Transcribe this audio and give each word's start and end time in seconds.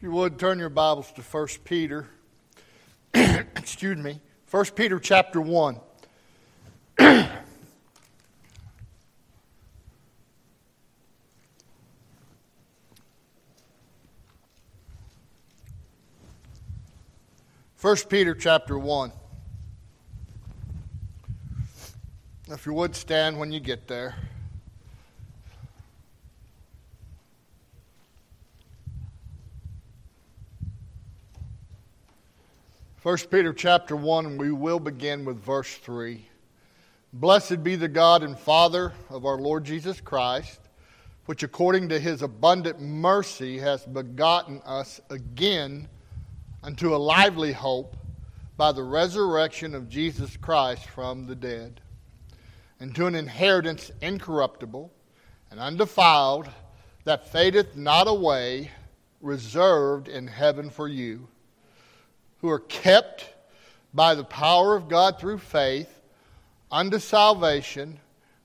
If 0.00 0.04
you 0.04 0.12
would 0.12 0.38
turn 0.38 0.58
your 0.58 0.70
Bibles 0.70 1.12
to 1.12 1.20
1 1.20 1.46
Peter. 1.62 2.08
Excuse 3.14 3.98
me. 3.98 4.18
1 4.50 4.64
Peter 4.74 4.98
chapter 4.98 5.42
1. 5.42 5.78
First 17.76 18.08
Peter 18.08 18.34
chapter 18.34 18.78
1. 18.78 19.12
If 22.48 22.64
you 22.64 22.72
would 22.72 22.96
stand 22.96 23.38
when 23.38 23.52
you 23.52 23.60
get 23.60 23.86
there. 23.86 24.14
1 33.02 33.16
Peter 33.30 33.54
chapter 33.54 33.96
1, 33.96 34.26
and 34.26 34.38
we 34.38 34.52
will 34.52 34.78
begin 34.78 35.24
with 35.24 35.42
verse 35.42 35.74
3. 35.76 36.22
Blessed 37.14 37.64
be 37.64 37.74
the 37.74 37.88
God 37.88 38.22
and 38.22 38.38
Father 38.38 38.92
of 39.08 39.24
our 39.24 39.38
Lord 39.38 39.64
Jesus 39.64 40.02
Christ, 40.02 40.60
which 41.24 41.42
according 41.42 41.88
to 41.88 41.98
his 41.98 42.20
abundant 42.20 42.78
mercy 42.78 43.56
has 43.56 43.86
begotten 43.86 44.60
us 44.66 45.00
again 45.08 45.88
unto 46.62 46.94
a 46.94 46.98
lively 46.98 47.54
hope 47.54 47.96
by 48.58 48.70
the 48.70 48.82
resurrection 48.82 49.74
of 49.74 49.88
Jesus 49.88 50.36
Christ 50.36 50.84
from 50.84 51.26
the 51.26 51.34
dead, 51.34 51.80
and 52.80 52.94
to 52.96 53.06
an 53.06 53.14
inheritance 53.14 53.90
incorruptible 54.02 54.92
and 55.50 55.58
undefiled 55.58 56.50
that 57.04 57.32
fadeth 57.32 57.74
not 57.74 58.08
away, 58.08 58.70
reserved 59.22 60.06
in 60.06 60.26
heaven 60.26 60.68
for 60.68 60.86
you 60.86 61.28
who 62.40 62.48
are 62.48 62.60
kept 62.60 63.26
by 63.92 64.14
the 64.14 64.24
power 64.24 64.76
of 64.76 64.88
God 64.88 65.18
through 65.18 65.38
faith 65.38 66.00
unto 66.70 66.98
salvation, 66.98 67.98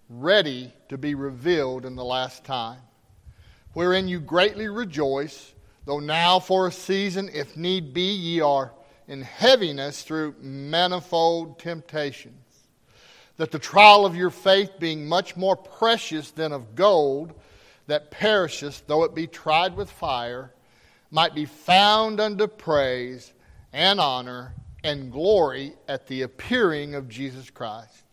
ready 0.10 0.74
to 0.90 0.98
be 0.98 1.16
revealed 1.16 1.86
in 1.86 1.96
the 1.96 2.04
last 2.04 2.44
time, 2.44 2.80
wherein 3.74 4.08
you 4.08 4.20
greatly 4.20 4.68
rejoice, 4.68 5.54
though 5.86 6.00
now 6.00 6.40
for 6.40 6.68
a 6.68 6.72
season, 6.72 7.30
if 7.34 7.56
need 7.56 7.94
be, 7.94 8.14
ye 8.14 8.42
are 8.42 8.74
in 9.08 9.22
heaviness 9.22 10.02
through 10.02 10.36
manifold 10.40 11.60
temptations. 11.60 12.34
That 13.38 13.52
the 13.52 13.60
trial 13.60 14.06
of 14.06 14.16
your 14.16 14.30
faith, 14.30 14.72
being 14.80 15.08
much 15.08 15.36
more 15.36 15.56
precious 15.56 16.32
than 16.32 16.52
of 16.52 16.74
gold 16.74 17.34
that 17.88 18.10
perisheth, 18.10 18.88
though 18.88 19.04
it 19.04 19.14
be 19.14 19.28
tried 19.28 19.76
with 19.76 19.92
fire, 19.92 20.52
might 21.12 21.36
be 21.36 21.46
found 21.46 22.20
unto 22.20 22.48
praise 22.48 23.32
and 23.76 24.00
honor 24.00 24.54
and 24.86 25.12
glory 25.12 25.74
at 25.90 26.08
the 26.08 26.22
appearing 26.22 26.96
of 26.96 27.10
Jesus 27.10 27.50
Christ, 27.50 28.04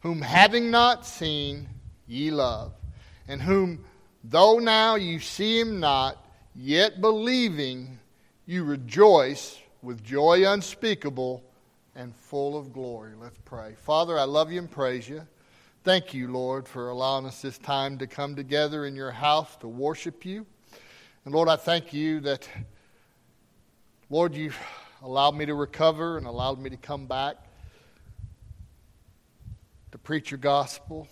whom 0.00 0.20
having 0.20 0.68
not 0.68 1.06
seen 1.06 1.68
ye 2.08 2.32
love, 2.32 2.72
and 3.28 3.40
whom, 3.40 3.84
though 4.24 4.58
now 4.58 4.96
you 4.96 5.20
see 5.20 5.60
him 5.60 5.78
not, 5.78 6.18
yet 6.56 7.00
believing, 7.00 8.00
you 8.46 8.64
rejoice 8.64 9.60
with 9.80 10.02
joy 10.02 10.44
unspeakable 10.44 11.44
and 11.94 12.12
full 12.16 12.58
of 12.58 12.72
glory. 12.72 13.12
Let's 13.16 13.38
pray. 13.44 13.76
Father, 13.80 14.18
I 14.18 14.24
love 14.24 14.50
you 14.50 14.58
and 14.58 14.68
praise 14.68 15.08
you. 15.08 15.22
Thank 15.84 16.12
you, 16.12 16.32
Lord, 16.32 16.66
for 16.66 16.88
allowing 16.88 17.26
us 17.26 17.40
this 17.40 17.58
time 17.58 17.96
to 17.98 18.08
come 18.08 18.34
together 18.34 18.86
in 18.86 18.96
your 18.96 19.12
house 19.12 19.54
to 19.58 19.68
worship 19.68 20.24
you. 20.24 20.44
And 21.24 21.32
Lord, 21.32 21.48
I 21.48 21.54
thank 21.54 21.92
you 21.92 22.18
that, 22.20 22.48
Lord, 24.12 24.34
you've 24.34 24.58
allowed 25.04 25.36
me 25.36 25.46
to 25.46 25.54
recover 25.54 26.18
and 26.18 26.26
allowed 26.26 26.58
me 26.58 26.68
to 26.70 26.76
come 26.76 27.06
back 27.06 27.36
to 29.92 29.98
preach 29.98 30.32
your 30.32 30.38
gospel, 30.38 31.06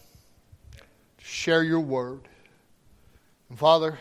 to 1.19 1.25
share 1.25 1.62
your 1.62 1.78
word. 1.78 2.22
And 3.48 3.56
Father, 3.56 4.00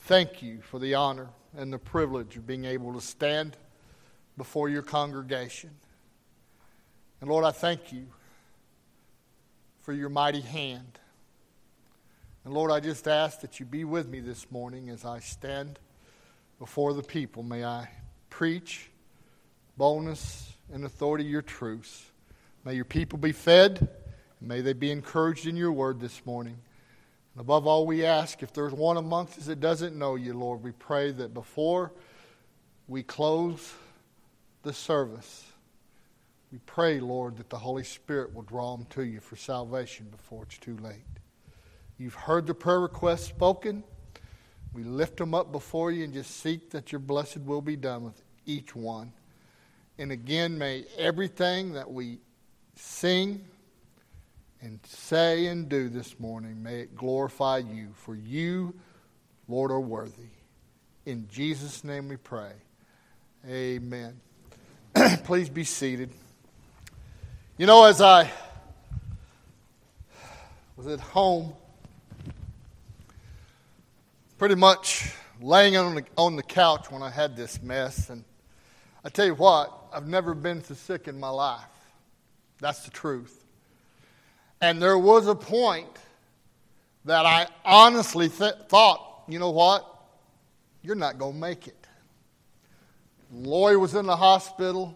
thank 0.00 0.42
you 0.42 0.60
for 0.60 0.78
the 0.78 0.92
honor 0.92 1.28
and 1.56 1.72
the 1.72 1.78
privilege 1.78 2.36
of 2.36 2.46
being 2.46 2.66
able 2.66 2.92
to 2.92 3.00
stand 3.00 3.56
before 4.36 4.68
your 4.68 4.82
congregation. 4.82 5.70
And 7.22 7.30
Lord, 7.30 7.46
I 7.46 7.52
thank 7.52 7.90
you 7.90 8.04
for 9.80 9.94
your 9.94 10.10
mighty 10.10 10.42
hand. 10.42 10.98
And 12.44 12.52
Lord, 12.52 12.70
I 12.70 12.80
just 12.80 13.08
ask 13.08 13.40
that 13.40 13.60
you 13.60 13.64
be 13.64 13.84
with 13.84 14.08
me 14.08 14.20
this 14.20 14.50
morning 14.50 14.90
as 14.90 15.06
I 15.06 15.20
stand 15.20 15.78
before 16.64 16.94
the 16.94 17.02
people. 17.02 17.42
May 17.42 17.62
I 17.62 17.90
preach 18.30 18.88
boldness 19.76 20.50
and 20.72 20.86
authority 20.86 21.22
your 21.22 21.42
truths. 21.42 22.06
May 22.64 22.72
your 22.72 22.86
people 22.86 23.18
be 23.18 23.32
fed, 23.32 23.86
and 24.40 24.48
may 24.48 24.62
they 24.62 24.72
be 24.72 24.90
encouraged 24.90 25.46
in 25.46 25.58
your 25.58 25.72
word 25.72 26.00
this 26.00 26.24
morning. 26.24 26.56
And 27.34 27.42
above 27.42 27.66
all, 27.66 27.84
we 27.84 28.06
ask 28.06 28.42
if 28.42 28.54
there's 28.54 28.72
one 28.72 28.96
amongst 28.96 29.36
us 29.36 29.44
that 29.44 29.60
doesn't 29.60 29.94
know 29.94 30.14
you, 30.14 30.32
Lord, 30.32 30.62
we 30.62 30.72
pray 30.72 31.10
that 31.10 31.34
before 31.34 31.92
we 32.88 33.02
close 33.02 33.74
the 34.62 34.72
service, 34.72 35.44
we 36.50 36.60
pray, 36.64 36.98
Lord, 36.98 37.36
that 37.36 37.50
the 37.50 37.58
Holy 37.58 37.84
Spirit 37.84 38.34
will 38.34 38.40
draw 38.40 38.74
them 38.74 38.86
to 38.92 39.02
you 39.02 39.20
for 39.20 39.36
salvation 39.36 40.06
before 40.10 40.44
it's 40.44 40.56
too 40.56 40.78
late. 40.78 41.04
You've 41.98 42.14
heard 42.14 42.46
the 42.46 42.54
prayer 42.54 42.80
request 42.80 43.26
spoken. 43.26 43.84
We 44.74 44.82
lift 44.82 45.18
them 45.18 45.34
up 45.34 45.52
before 45.52 45.92
you 45.92 46.02
and 46.02 46.12
just 46.12 46.38
seek 46.40 46.70
that 46.70 46.90
your 46.90 46.98
blessed 46.98 47.38
will 47.38 47.62
be 47.62 47.76
done 47.76 48.02
with 48.02 48.20
each 48.44 48.74
one. 48.74 49.12
And 49.98 50.10
again, 50.10 50.58
may 50.58 50.84
everything 50.98 51.74
that 51.74 51.90
we 51.90 52.18
sing 52.74 53.44
and 54.60 54.80
say 54.84 55.46
and 55.46 55.68
do 55.68 55.88
this 55.88 56.18
morning, 56.18 56.60
may 56.62 56.80
it 56.80 56.96
glorify 56.96 57.58
you. 57.58 57.90
For 57.94 58.16
you, 58.16 58.74
Lord, 59.46 59.70
are 59.70 59.80
worthy. 59.80 60.30
In 61.06 61.28
Jesus' 61.30 61.84
name 61.84 62.08
we 62.08 62.16
pray. 62.16 62.52
Amen. 63.48 64.20
Please 65.24 65.48
be 65.48 65.64
seated. 65.64 66.10
You 67.58 67.66
know, 67.66 67.84
as 67.84 68.00
I 68.00 68.28
was 70.76 70.88
at 70.88 70.98
home, 70.98 71.52
pretty 74.44 74.60
much 74.60 75.10
laying 75.40 75.74
on 75.74 75.94
the, 75.94 76.04
on 76.18 76.36
the 76.36 76.42
couch 76.42 76.90
when 76.90 77.00
I 77.00 77.08
had 77.08 77.34
this 77.34 77.62
mess. 77.62 78.10
And 78.10 78.22
I 79.02 79.08
tell 79.08 79.24
you 79.24 79.34
what, 79.34 79.72
I've 79.90 80.06
never 80.06 80.34
been 80.34 80.62
so 80.62 80.74
sick 80.74 81.08
in 81.08 81.18
my 81.18 81.30
life. 81.30 81.64
That's 82.60 82.84
the 82.84 82.90
truth. 82.90 83.42
And 84.60 84.82
there 84.82 84.98
was 84.98 85.28
a 85.28 85.34
point 85.34 85.88
that 87.06 87.24
I 87.24 87.46
honestly 87.64 88.28
th- 88.28 88.52
thought, 88.68 89.22
you 89.28 89.38
know 89.38 89.48
what? 89.48 89.90
You're 90.82 90.94
not 90.94 91.18
going 91.18 91.32
to 91.32 91.40
make 91.40 91.66
it. 91.66 91.86
Lori 93.32 93.78
was 93.78 93.94
in 93.94 94.04
the 94.04 94.16
hospital. 94.16 94.94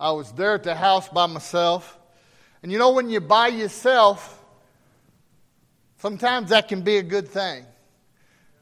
I 0.00 0.10
was 0.12 0.32
there 0.32 0.54
at 0.54 0.62
the 0.62 0.74
house 0.74 1.06
by 1.10 1.26
myself. 1.26 1.98
And 2.62 2.72
you 2.72 2.78
know, 2.78 2.92
when 2.92 3.10
you're 3.10 3.20
by 3.20 3.48
yourself, 3.48 4.42
sometimes 5.98 6.48
that 6.48 6.66
can 6.68 6.80
be 6.80 6.96
a 6.96 7.02
good 7.02 7.28
thing. 7.28 7.66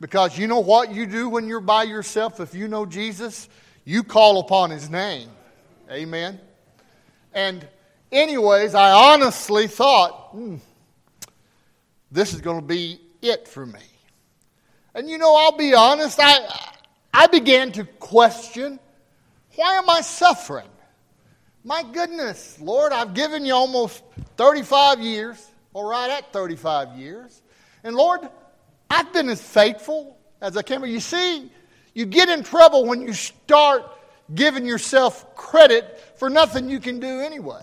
Because 0.05 0.37
you 0.37 0.47
know 0.47 0.61
what 0.61 0.93
you 0.93 1.07
do 1.07 1.31
when 1.31 1.49
you're 1.49 1.61
by 1.61 1.85
yourself? 1.85 2.39
If 2.39 2.55
you 2.55 2.69
know 2.69 2.85
Jesus, 2.85 3.49
you 3.87 4.03
call 4.03 4.39
upon 4.39 4.69
his 4.69 4.91
name. 4.91 5.31
Amen. 5.91 6.39
And, 7.33 7.67
anyways, 8.13 8.75
I 8.75 8.91
honestly 8.91 9.67
thought, 9.67 10.29
hmm, 10.33 10.57
this 12.13 12.35
is 12.35 12.43
going 12.43 12.61
to 12.61 12.67
be 12.67 13.01
it 13.23 13.49
for 13.49 13.65
me. 13.65 13.81
And 14.95 15.09
you 15.09 15.17
know, 15.17 15.35
I'll 15.35 15.57
be 15.57 15.73
honest, 15.73 16.21
I, 16.21 16.55
I 17.15 17.27
began 17.29 17.73
to 17.73 17.85
question 17.85 18.79
why 19.55 19.77
am 19.77 19.89
I 19.89 20.03
suffering? 20.03 20.69
My 21.65 21.83
goodness, 21.83 22.59
Lord, 22.61 22.93
I've 22.93 23.15
given 23.15 23.47
you 23.47 23.55
almost 23.55 24.03
35 24.37 25.01
years, 25.01 25.51
or 25.73 25.89
right 25.89 26.11
at 26.11 26.31
35 26.31 26.99
years. 26.99 27.41
And 27.83 27.97
Lord, 27.97 28.29
I've 28.91 29.13
been 29.13 29.29
as 29.29 29.41
faithful 29.41 30.17
as 30.41 30.57
I 30.57 30.63
can. 30.63 30.85
You 30.85 31.01
see, 31.01 31.51
you 31.95 32.07
get 32.07 32.29
in 32.29 32.43
trouble 32.43 32.87
when 32.87 33.01
you 33.03 33.13
start 33.13 33.85
giving 34.35 34.67
yourself 34.67 35.35
credit 35.37 36.01
for 36.17 36.31
nothing 36.31 36.69
you 36.69 36.81
can 36.81 37.01
do 37.01 37.21
anyway. 37.21 37.63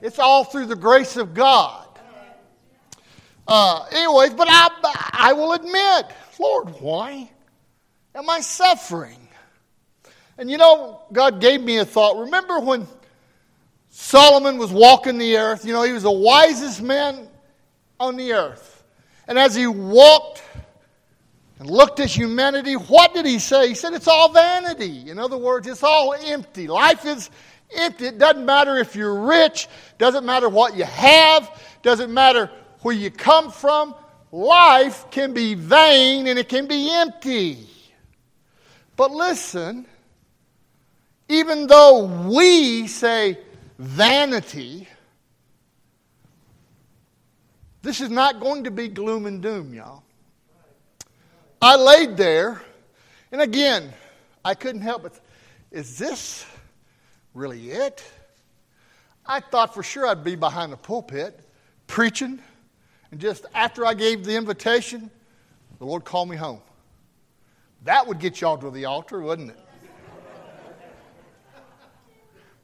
It's 0.00 0.18
all 0.18 0.44
through 0.44 0.66
the 0.66 0.76
grace 0.76 1.16
of 1.16 1.34
God. 1.34 1.86
Uh, 3.46 3.84
anyways, 3.90 4.34
but 4.34 4.48
I, 4.50 4.68
I 5.12 5.32
will 5.32 5.52
admit, 5.52 6.06
Lord, 6.38 6.68
why 6.80 7.30
am 8.14 8.30
I 8.30 8.40
suffering? 8.40 9.28
And 10.38 10.50
you 10.50 10.58
know, 10.58 11.02
God 11.12 11.40
gave 11.40 11.60
me 11.60 11.78
a 11.78 11.84
thought. 11.84 12.18
Remember 12.18 12.58
when 12.60 12.86
Solomon 13.90 14.58
was 14.58 14.72
walking 14.72 15.18
the 15.18 15.36
earth? 15.36 15.64
You 15.64 15.72
know, 15.72 15.82
he 15.82 15.92
was 15.92 16.04
the 16.04 16.10
wisest 16.10 16.82
man 16.82 17.28
on 18.00 18.16
the 18.16 18.32
earth. 18.32 18.71
And 19.28 19.38
as 19.38 19.54
he 19.54 19.66
walked 19.66 20.42
and 21.58 21.70
looked 21.70 22.00
at 22.00 22.08
humanity, 22.08 22.74
what 22.74 23.14
did 23.14 23.24
he 23.24 23.38
say? 23.38 23.68
He 23.68 23.74
said, 23.74 23.92
It's 23.92 24.08
all 24.08 24.32
vanity. 24.32 25.10
In 25.10 25.18
other 25.18 25.38
words, 25.38 25.66
it's 25.66 25.82
all 25.82 26.14
empty. 26.14 26.66
Life 26.66 27.04
is 27.04 27.30
empty. 27.76 28.06
It 28.06 28.18
doesn't 28.18 28.44
matter 28.44 28.76
if 28.78 28.96
you're 28.96 29.20
rich, 29.20 29.68
doesn't 29.98 30.24
matter 30.24 30.48
what 30.48 30.76
you 30.76 30.84
have, 30.84 31.60
doesn't 31.82 32.12
matter 32.12 32.50
where 32.80 32.94
you 32.94 33.10
come 33.10 33.50
from. 33.50 33.94
Life 34.32 35.10
can 35.10 35.34
be 35.34 35.54
vain 35.54 36.26
and 36.26 36.38
it 36.38 36.48
can 36.48 36.66
be 36.66 36.90
empty. 36.90 37.68
But 38.96 39.10
listen, 39.10 39.86
even 41.28 41.66
though 41.66 42.04
we 42.28 42.86
say 42.86 43.38
vanity, 43.78 44.88
this 47.82 48.00
is 48.00 48.10
not 48.10 48.40
going 48.40 48.64
to 48.64 48.70
be 48.70 48.88
gloom 48.88 49.26
and 49.26 49.42
doom, 49.42 49.74
y'all. 49.74 50.02
I 51.60 51.76
laid 51.76 52.16
there, 52.16 52.62
and 53.30 53.40
again, 53.40 53.92
I 54.44 54.54
couldn't 54.54 54.80
help 54.82 55.02
but, 55.02 55.20
is 55.70 55.98
this 55.98 56.46
really 57.34 57.70
it? 57.70 58.02
I 59.26 59.40
thought 59.40 59.74
for 59.74 59.82
sure 59.82 60.06
I'd 60.06 60.24
be 60.24 60.34
behind 60.34 60.72
the 60.72 60.76
pulpit 60.76 61.40
preaching, 61.86 62.40
and 63.10 63.20
just 63.20 63.46
after 63.54 63.84
I 63.84 63.94
gave 63.94 64.24
the 64.24 64.36
invitation, 64.36 65.10
the 65.78 65.84
Lord 65.84 66.04
called 66.04 66.28
me 66.28 66.36
home. 66.36 66.60
That 67.84 68.06
would 68.06 68.18
get 68.18 68.40
y'all 68.40 68.58
to 68.58 68.70
the 68.70 68.84
altar, 68.84 69.20
wouldn't 69.20 69.50
it? 69.50 69.58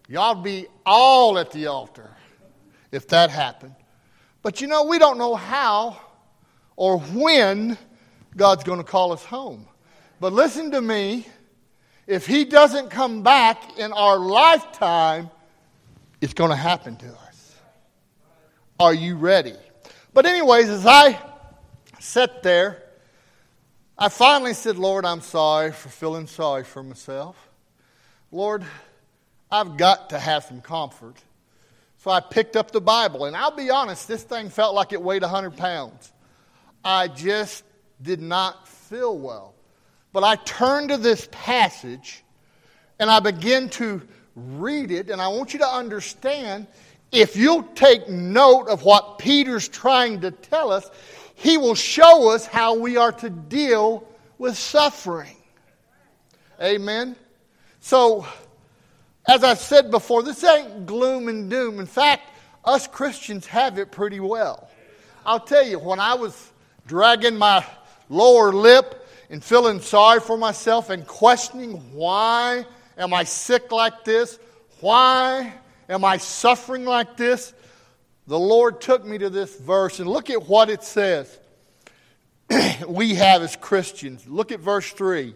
Y'all 0.08 0.36
would 0.36 0.44
be 0.44 0.66
all 0.86 1.38
at 1.38 1.50
the 1.50 1.66
altar 1.66 2.10
if 2.90 3.06
that 3.08 3.30
happened. 3.30 3.74
But 4.42 4.60
you 4.60 4.66
know, 4.66 4.84
we 4.84 4.98
don't 4.98 5.18
know 5.18 5.34
how 5.34 6.00
or 6.76 7.00
when 7.00 7.76
God's 8.36 8.64
going 8.64 8.78
to 8.78 8.84
call 8.84 9.12
us 9.12 9.24
home. 9.24 9.66
But 10.20 10.32
listen 10.32 10.70
to 10.70 10.80
me 10.80 11.26
if 12.06 12.26
He 12.26 12.44
doesn't 12.44 12.88
come 12.88 13.22
back 13.22 13.78
in 13.78 13.92
our 13.92 14.18
lifetime, 14.18 15.30
it's 16.20 16.34
going 16.34 16.50
to 16.50 16.56
happen 16.56 16.96
to 16.96 17.06
us. 17.06 17.56
Are 18.80 18.94
you 18.94 19.16
ready? 19.16 19.54
But, 20.14 20.24
anyways, 20.24 20.68
as 20.68 20.86
I 20.86 21.20
sat 22.00 22.42
there, 22.42 22.82
I 23.98 24.08
finally 24.08 24.54
said, 24.54 24.78
Lord, 24.78 25.04
I'm 25.04 25.20
sorry 25.20 25.72
for 25.72 25.88
feeling 25.88 26.26
sorry 26.28 26.64
for 26.64 26.82
myself. 26.82 27.36
Lord, 28.30 28.64
I've 29.50 29.76
got 29.76 30.10
to 30.10 30.18
have 30.18 30.44
some 30.44 30.60
comfort. 30.60 31.16
So 32.08 32.12
I 32.12 32.20
picked 32.20 32.56
up 32.56 32.70
the 32.70 32.80
Bible, 32.80 33.26
and 33.26 33.36
I'll 33.36 33.54
be 33.54 33.68
honest, 33.68 34.08
this 34.08 34.22
thing 34.22 34.48
felt 34.48 34.74
like 34.74 34.94
it 34.94 35.02
weighed 35.02 35.20
100 35.20 35.58
pounds. 35.58 36.10
I 36.82 37.06
just 37.06 37.64
did 38.00 38.22
not 38.22 38.66
feel 38.66 39.18
well. 39.18 39.54
But 40.14 40.24
I 40.24 40.36
turned 40.36 40.88
to 40.88 40.96
this 40.96 41.28
passage 41.30 42.24
and 42.98 43.10
I 43.10 43.20
began 43.20 43.68
to 43.68 44.00
read 44.34 44.90
it, 44.90 45.10
and 45.10 45.20
I 45.20 45.28
want 45.28 45.52
you 45.52 45.58
to 45.58 45.68
understand 45.68 46.66
if 47.12 47.36
you'll 47.36 47.64
take 47.74 48.08
note 48.08 48.68
of 48.68 48.84
what 48.84 49.18
Peter's 49.18 49.68
trying 49.68 50.22
to 50.22 50.30
tell 50.30 50.72
us, 50.72 50.90
he 51.34 51.58
will 51.58 51.74
show 51.74 52.30
us 52.30 52.46
how 52.46 52.72
we 52.78 52.96
are 52.96 53.12
to 53.12 53.28
deal 53.28 54.08
with 54.38 54.56
suffering. 54.56 55.36
Amen. 56.58 57.16
So, 57.80 58.26
as 59.28 59.44
I 59.44 59.54
said 59.54 59.90
before, 59.90 60.22
this 60.22 60.42
ain't 60.42 60.86
gloom 60.86 61.28
and 61.28 61.50
doom. 61.50 61.78
In 61.78 61.86
fact, 61.86 62.30
us 62.64 62.86
Christians 62.86 63.46
have 63.46 63.78
it 63.78 63.92
pretty 63.92 64.20
well. 64.20 64.70
I'll 65.26 65.38
tell 65.38 65.64
you, 65.64 65.78
when 65.78 66.00
I 66.00 66.14
was 66.14 66.52
dragging 66.86 67.36
my 67.36 67.64
lower 68.08 68.52
lip 68.52 69.06
and 69.28 69.44
feeling 69.44 69.80
sorry 69.80 70.20
for 70.20 70.38
myself 70.38 70.88
and 70.88 71.06
questioning 71.06 71.72
why 71.92 72.64
am 72.96 73.12
I 73.12 73.24
sick 73.24 73.70
like 73.70 74.02
this? 74.04 74.38
Why 74.80 75.52
am 75.88 76.04
I 76.04 76.16
suffering 76.16 76.86
like 76.86 77.18
this? 77.18 77.52
The 78.26 78.38
Lord 78.38 78.80
took 78.80 79.04
me 79.04 79.18
to 79.18 79.28
this 79.28 79.54
verse 79.56 80.00
and 80.00 80.08
look 80.08 80.30
at 80.30 80.48
what 80.48 80.70
it 80.70 80.82
says. 80.82 81.38
we 82.88 83.14
have 83.16 83.42
as 83.42 83.56
Christians. 83.56 84.26
Look 84.26 84.52
at 84.52 84.60
verse 84.60 84.90
3. 84.90 85.34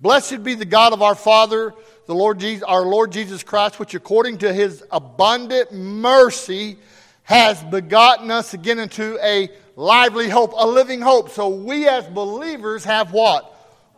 Blessed 0.00 0.42
be 0.42 0.54
the 0.54 0.64
God 0.64 0.92
of 0.92 1.02
our 1.02 1.14
Father, 1.14 1.72
the 2.06 2.14
Lord 2.14 2.38
Jesus, 2.38 2.62
our 2.64 2.82
Lord 2.82 3.12
Jesus 3.12 3.42
Christ, 3.42 3.78
which 3.78 3.94
according 3.94 4.38
to 4.38 4.52
his 4.52 4.84
abundant 4.90 5.72
mercy 5.72 6.76
has 7.22 7.62
begotten 7.64 8.30
us 8.30 8.52
again 8.54 8.78
into 8.78 9.18
a 9.24 9.48
lively 9.76 10.28
hope, 10.28 10.52
a 10.56 10.66
living 10.66 11.00
hope. 11.00 11.30
So 11.30 11.48
we 11.48 11.88
as 11.88 12.06
believers 12.06 12.84
have 12.84 13.12
what? 13.12 13.50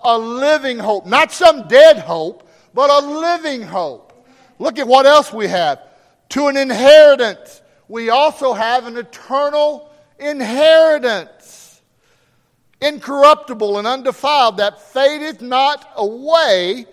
A 0.02 0.16
living 0.16 0.78
hope. 0.78 1.06
Not 1.06 1.32
some 1.32 1.66
dead 1.68 1.98
hope, 1.98 2.48
but 2.72 2.90
a 2.90 3.06
living 3.06 3.62
hope. 3.62 4.12
Look 4.58 4.78
at 4.78 4.86
what 4.86 5.06
else 5.06 5.32
we 5.32 5.48
have. 5.48 5.82
To 6.30 6.46
an 6.46 6.56
inheritance. 6.56 7.62
We 7.88 8.10
also 8.10 8.52
have 8.52 8.86
an 8.86 8.96
eternal 8.96 9.90
inheritance. 10.18 11.80
Incorruptible 12.80 13.78
and 13.78 13.86
undefiled, 13.86 14.58
that 14.58 14.80
fadeth 14.92 15.40
not 15.40 15.90
away, 15.96 16.86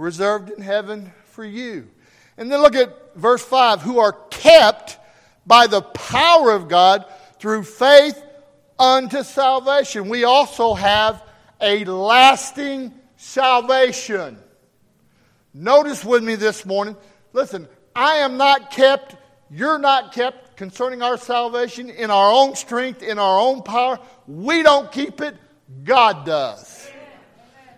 reserved 0.00 0.50
in 0.50 0.62
heaven 0.62 1.12
for 1.26 1.44
you. 1.44 1.88
And 2.36 2.50
then 2.50 2.62
look 2.62 2.74
at 2.74 3.14
verse 3.14 3.44
5 3.44 3.82
who 3.82 3.98
are 3.98 4.12
kept 4.30 4.98
by 5.46 5.66
the 5.66 5.82
power 5.82 6.52
of 6.52 6.68
God 6.68 7.04
through 7.38 7.64
faith 7.64 8.20
unto 8.78 9.22
salvation. 9.22 10.08
We 10.08 10.24
also 10.24 10.74
have 10.74 11.22
a 11.60 11.84
lasting 11.84 12.94
salvation. 13.16 14.38
Notice 15.52 16.02
with 16.04 16.24
me 16.24 16.34
this 16.34 16.64
morning, 16.64 16.96
listen, 17.34 17.68
I 17.94 18.16
am 18.16 18.38
not 18.38 18.70
kept, 18.70 19.16
you're 19.50 19.78
not 19.78 20.12
kept 20.12 20.56
concerning 20.56 21.02
our 21.02 21.18
salvation 21.18 21.90
in 21.90 22.10
our 22.10 22.30
own 22.30 22.54
strength, 22.54 23.02
in 23.02 23.18
our 23.18 23.38
own 23.38 23.62
power. 23.62 23.98
We 24.26 24.62
don't 24.62 24.90
keep 24.90 25.20
it, 25.20 25.36
God 25.84 26.24
does. 26.24 26.88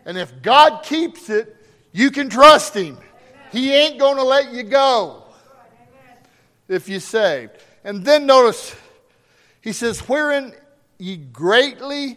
And 0.05 0.17
if 0.17 0.43
God 0.43 0.83
keeps 0.85 1.29
it, 1.29 1.57
you 1.93 2.11
can 2.11 2.29
trust 2.29 2.75
Him. 2.75 2.99
He 3.51 3.73
ain't 3.73 3.99
going 3.99 4.17
to 4.17 4.25
let 4.25 4.53
you 4.53 4.63
go 4.63 5.23
if 6.69 6.89
you're 6.89 7.01
saved. 7.01 7.53
And 7.85 8.05
then 8.05 8.27
notice, 8.27 8.75
he 9.61 9.73
says, 9.73 10.01
Wherein 10.01 10.55
ye 10.99 11.17
greatly 11.17 12.17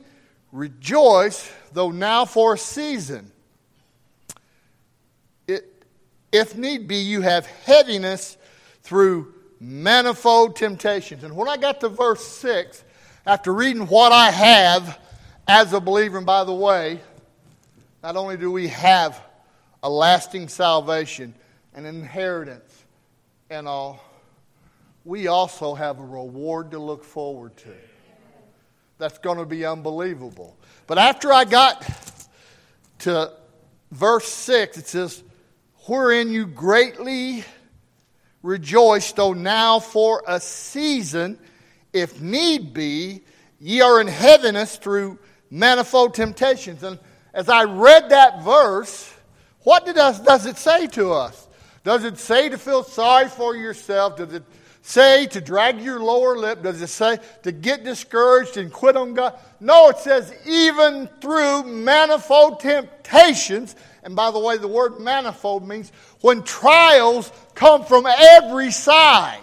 rejoice, 0.51 1.51
though 1.73 1.91
now 1.91 2.25
for 2.25 2.53
a 2.53 2.57
season. 2.57 3.31
It, 5.47 5.83
if 6.31 6.55
need 6.55 6.87
be, 6.87 6.97
you 6.97 7.21
have 7.21 7.45
heaviness 7.45 8.37
through 8.83 9.33
manifold 9.59 10.55
temptations. 10.55 11.23
And 11.23 11.35
when 11.35 11.49
I 11.49 11.57
got 11.57 11.81
to 11.81 11.89
verse 11.89 12.25
6, 12.25 12.83
after 13.25 13.53
reading 13.53 13.87
what 13.87 14.11
I 14.11 14.31
have 14.31 14.99
as 15.47 15.73
a 15.73 15.79
believer, 15.79 16.17
and 16.17 16.25
by 16.25 16.43
the 16.43 16.53
way, 16.53 17.01
not 18.03 18.15
only 18.15 18.37
do 18.37 18.51
we 18.51 18.67
have 18.69 19.24
a 19.85 19.89
lasting 19.89 20.47
salvation, 20.47 21.35
an 21.75 21.85
inheritance, 21.85 22.85
and 23.51 23.67
all, 23.67 24.03
we 25.03 25.27
also 25.27 25.75
have 25.75 25.99
a 25.99 26.03
reward 26.03 26.71
to 26.71 26.79
look 26.79 27.03
forward 27.03 27.55
to 27.55 27.69
that's 28.97 29.19
going 29.19 29.37
to 29.37 29.45
be 29.45 29.63
unbelievable. 29.63 30.57
But 30.87 30.97
after 30.97 31.31
I 31.31 31.45
got 31.45 31.87
to 32.99 33.31
verse 33.91 34.27
6, 34.27 34.79
it 34.79 34.87
says, 34.87 35.23
Wherein 35.85 36.31
you 36.31 36.47
greatly 36.47 37.43
rejoice, 38.41 39.11
though 39.11 39.33
now 39.33 39.79
for 39.79 40.23
a 40.27 40.39
season, 40.39 41.37
if 41.93 42.19
need 42.19 42.73
be, 42.73 43.21
ye 43.59 43.81
are 43.81 44.01
in 44.01 44.07
heaviness 44.07 44.77
through 44.77 45.19
manifold 45.51 46.15
temptations. 46.15 46.81
And 46.81 46.97
as 47.35 47.49
I 47.49 47.65
read 47.65 48.09
that 48.09 48.41
verse, 48.41 49.11
what 49.65 49.83
does, 49.87 50.19
does 50.19 50.45
it 50.45 50.57
say 50.57 50.85
to 50.87 51.11
us? 51.11 51.47
Does 51.83 52.03
it 52.03 52.19
say 52.19 52.49
to 52.49 52.57
feel 52.57 52.83
sorry 52.83 53.27
for 53.27 53.55
yourself? 53.55 54.15
Does 54.17 54.31
it 54.31 54.43
say 54.83 55.25
to 55.25 55.41
drag 55.41 55.81
your 55.81 55.99
lower 55.99 56.37
lip? 56.37 56.61
Does 56.61 56.79
it 56.83 56.87
say 56.87 57.17
to 57.41 57.51
get 57.51 57.83
discouraged 57.83 58.57
and 58.57 58.71
quit 58.71 58.95
on 58.95 59.15
God? 59.15 59.33
No, 59.59 59.89
it 59.89 59.97
says 59.97 60.31
even 60.45 61.07
through 61.19 61.63
manifold 61.63 62.59
temptations. 62.59 63.75
And 64.03 64.15
by 64.15 64.29
the 64.29 64.37
way, 64.37 64.57
the 64.57 64.67
word 64.67 64.99
manifold 64.99 65.67
means 65.67 65.91
when 66.21 66.43
trials 66.43 67.31
come 67.55 67.85
from 67.85 68.05
every 68.05 68.69
side. 68.69 69.41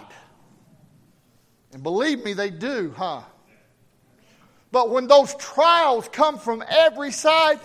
And 1.73 1.83
believe 1.83 2.23
me, 2.23 2.31
they 2.31 2.49
do, 2.49 2.93
huh? 2.95 3.23
But 4.71 4.89
when 4.89 5.07
those 5.07 5.35
trials 5.35 6.07
come 6.07 6.37
from 6.37 6.63
every 6.69 7.11
side, 7.11 7.59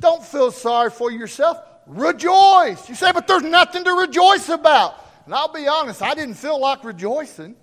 don't 0.00 0.24
feel 0.24 0.50
sorry 0.50 0.88
for 0.88 1.10
yourself. 1.10 1.58
Rejoice. 1.92 2.88
You 2.88 2.94
say, 2.94 3.12
but 3.12 3.26
there's 3.26 3.42
nothing 3.42 3.84
to 3.84 3.92
rejoice 3.92 4.48
about. 4.48 4.94
And 5.26 5.34
I'll 5.34 5.52
be 5.52 5.68
honest, 5.68 6.02
I 6.02 6.14
didn't 6.14 6.34
feel 6.34 6.60
like 6.60 6.84
rejoicing. 6.84 7.54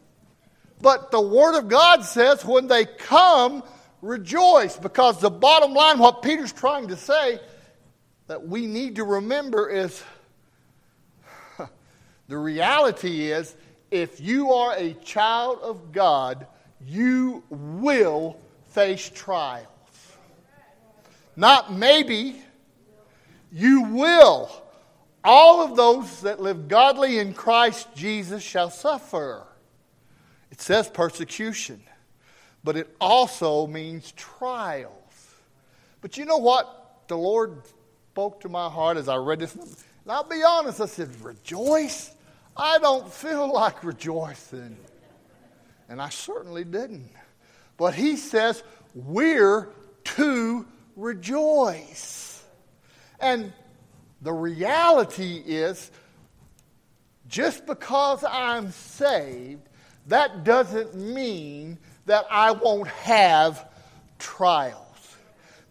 But 0.82 1.12
the 1.12 1.20
Word 1.20 1.58
of 1.58 1.68
God 1.68 2.04
says 2.04 2.46
when 2.46 2.68
they 2.68 2.86
come, 2.86 3.64
rejoice 4.02 4.78
because 4.78 5.20
the 5.20 5.30
bottom 5.30 5.74
line, 5.74 6.00
what 6.00 6.22
Peter's 6.22 6.54
trying 6.54 6.88
to 6.88 6.96
say, 6.96 7.40
that 8.28 8.48
we 8.48 8.66
need 8.66 8.96
to 8.96 9.04
remember 9.04 9.70
is 9.70 10.02
the 12.28 12.38
reality 12.38 13.32
is 13.32 13.56
if 13.92 14.22
you 14.22 14.54
are 14.54 14.76
a 14.78 14.94
child 15.04 15.60
of 15.64 15.92
God, 15.92 16.46
you 16.86 17.44
will 17.50 18.40
face 18.68 19.10
trials. 19.14 19.66
Not 21.36 21.74
maybe, 21.74 22.42
you 23.52 23.84
will. 23.84 24.50
All 25.24 25.64
of 25.64 25.76
those 25.76 26.22
that 26.22 26.40
live 26.40 26.68
godly 26.68 27.20
in 27.20 27.34
Christ 27.34 27.88
Jesus 27.96 28.42
shall 28.42 28.70
suffer. 28.70 29.46
It 30.52 30.62
says 30.62 30.90
persecution, 30.90 31.82
but 32.64 32.78
it 32.78 32.96
also 33.00 33.68
means 33.68 34.12
trials. 34.14 34.94
But 36.02 36.18
you 36.18 36.26
know 36.26 36.38
what? 36.38 37.08
The 37.08 37.18
Lord 37.18 37.62
spoke 38.12 38.42
to 38.42 38.50
my 38.50 38.70
heart 38.70 38.98
as 38.98 39.10
I 39.10 39.18
read 39.18 39.40
this. 39.40 39.56
And 39.56 39.66
I'll 40.08 40.24
be 40.24 40.42
honest, 40.44 40.82
I 40.82 40.86
said, 40.86 41.10
Rejoice? 41.22 42.12
I 42.56 42.78
don't 42.80 43.12
feel 43.12 43.52
like 43.54 43.84
rejoicing. 43.84 44.78
And 45.90 46.02
I 46.02 46.10
certainly 46.10 46.64
didn't. 46.64 47.12
But 47.78 47.94
he 47.94 48.16
says, 48.16 48.64
We're 48.94 49.70
to 50.16 50.66
rejoice. 50.96 52.29
And 53.22 53.54
the 54.22 54.34
reality 54.34 55.44
is, 55.46 55.92
just 57.28 57.66
because 57.66 58.24
I'm 58.24 58.72
saved, 58.72 59.62
that 60.08 60.44
doesn't 60.44 60.96
mean 60.96 61.78
that 62.06 62.26
I 62.32 62.52
won't 62.52 62.88
have 62.88 63.70
trials. 64.18 65.16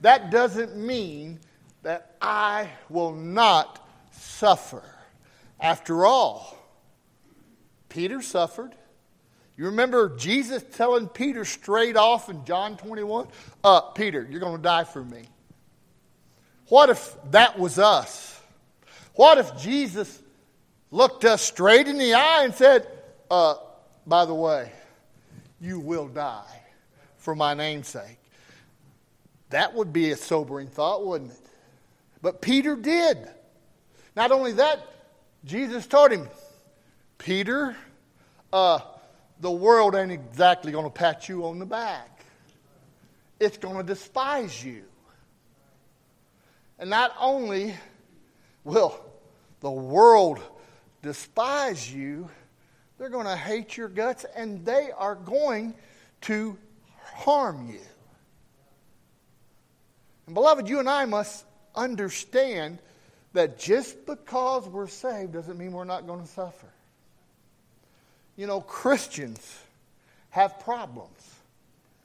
That 0.00 0.30
doesn't 0.30 0.76
mean 0.76 1.40
that 1.82 2.14
I 2.22 2.70
will 2.88 3.14
not 3.14 3.86
suffer. 4.12 4.82
After 5.60 6.06
all, 6.06 6.56
Peter 7.88 8.22
suffered. 8.22 8.74
You 9.56 9.64
remember 9.66 10.16
Jesus 10.16 10.62
telling 10.72 11.08
Peter 11.08 11.44
straight 11.44 11.96
off 11.96 12.28
in 12.28 12.44
John 12.44 12.76
21? 12.76 13.26
Uh, 13.64 13.80
Peter, 13.80 14.26
you're 14.30 14.38
going 14.38 14.56
to 14.56 14.62
die 14.62 14.84
for 14.84 15.02
me. 15.02 15.24
What 16.68 16.90
if 16.90 17.16
that 17.30 17.58
was 17.58 17.78
us? 17.78 18.40
What 19.14 19.38
if 19.38 19.58
Jesus 19.58 20.22
looked 20.90 21.24
us 21.24 21.42
straight 21.42 21.88
in 21.88 21.98
the 21.98 22.14
eye 22.14 22.44
and 22.44 22.54
said, 22.54 22.86
uh, 23.30 23.54
by 24.06 24.24
the 24.24 24.34
way, 24.34 24.70
you 25.60 25.80
will 25.80 26.08
die 26.08 26.62
for 27.16 27.34
my 27.34 27.54
name's 27.54 27.88
sake? 27.88 28.18
That 29.50 29.74
would 29.74 29.92
be 29.92 30.10
a 30.10 30.16
sobering 30.16 30.68
thought, 30.68 31.06
wouldn't 31.06 31.32
it? 31.32 31.38
But 32.20 32.42
Peter 32.42 32.76
did. 32.76 33.28
Not 34.14 34.30
only 34.30 34.52
that, 34.52 34.86
Jesus 35.44 35.86
told 35.86 36.12
him, 36.12 36.28
Peter, 37.16 37.76
uh, 38.52 38.80
the 39.40 39.50
world 39.50 39.94
ain't 39.94 40.12
exactly 40.12 40.72
going 40.72 40.84
to 40.84 40.90
pat 40.90 41.28
you 41.28 41.46
on 41.46 41.58
the 41.58 41.66
back. 41.66 42.24
It's 43.40 43.56
going 43.56 43.76
to 43.76 43.82
despise 43.82 44.62
you. 44.62 44.84
And 46.78 46.90
not 46.90 47.12
only 47.18 47.74
will 48.64 48.98
the 49.60 49.70
world 49.70 50.40
despise 51.02 51.92
you, 51.92 52.28
they're 52.98 53.08
going 53.08 53.26
to 53.26 53.36
hate 53.36 53.76
your 53.76 53.88
guts 53.88 54.24
and 54.34 54.64
they 54.64 54.90
are 54.96 55.14
going 55.14 55.74
to 56.22 56.56
harm 57.00 57.68
you. 57.70 57.80
And 60.26 60.34
beloved, 60.34 60.68
you 60.68 60.78
and 60.78 60.88
I 60.88 61.04
must 61.04 61.44
understand 61.74 62.78
that 63.32 63.58
just 63.58 64.04
because 64.06 64.66
we're 64.68 64.88
saved 64.88 65.32
doesn't 65.32 65.56
mean 65.56 65.72
we're 65.72 65.84
not 65.84 66.06
going 66.06 66.20
to 66.20 66.28
suffer. 66.28 66.66
You 68.36 68.46
know, 68.46 68.60
Christians 68.60 69.58
have 70.30 70.60
problems. 70.60 71.34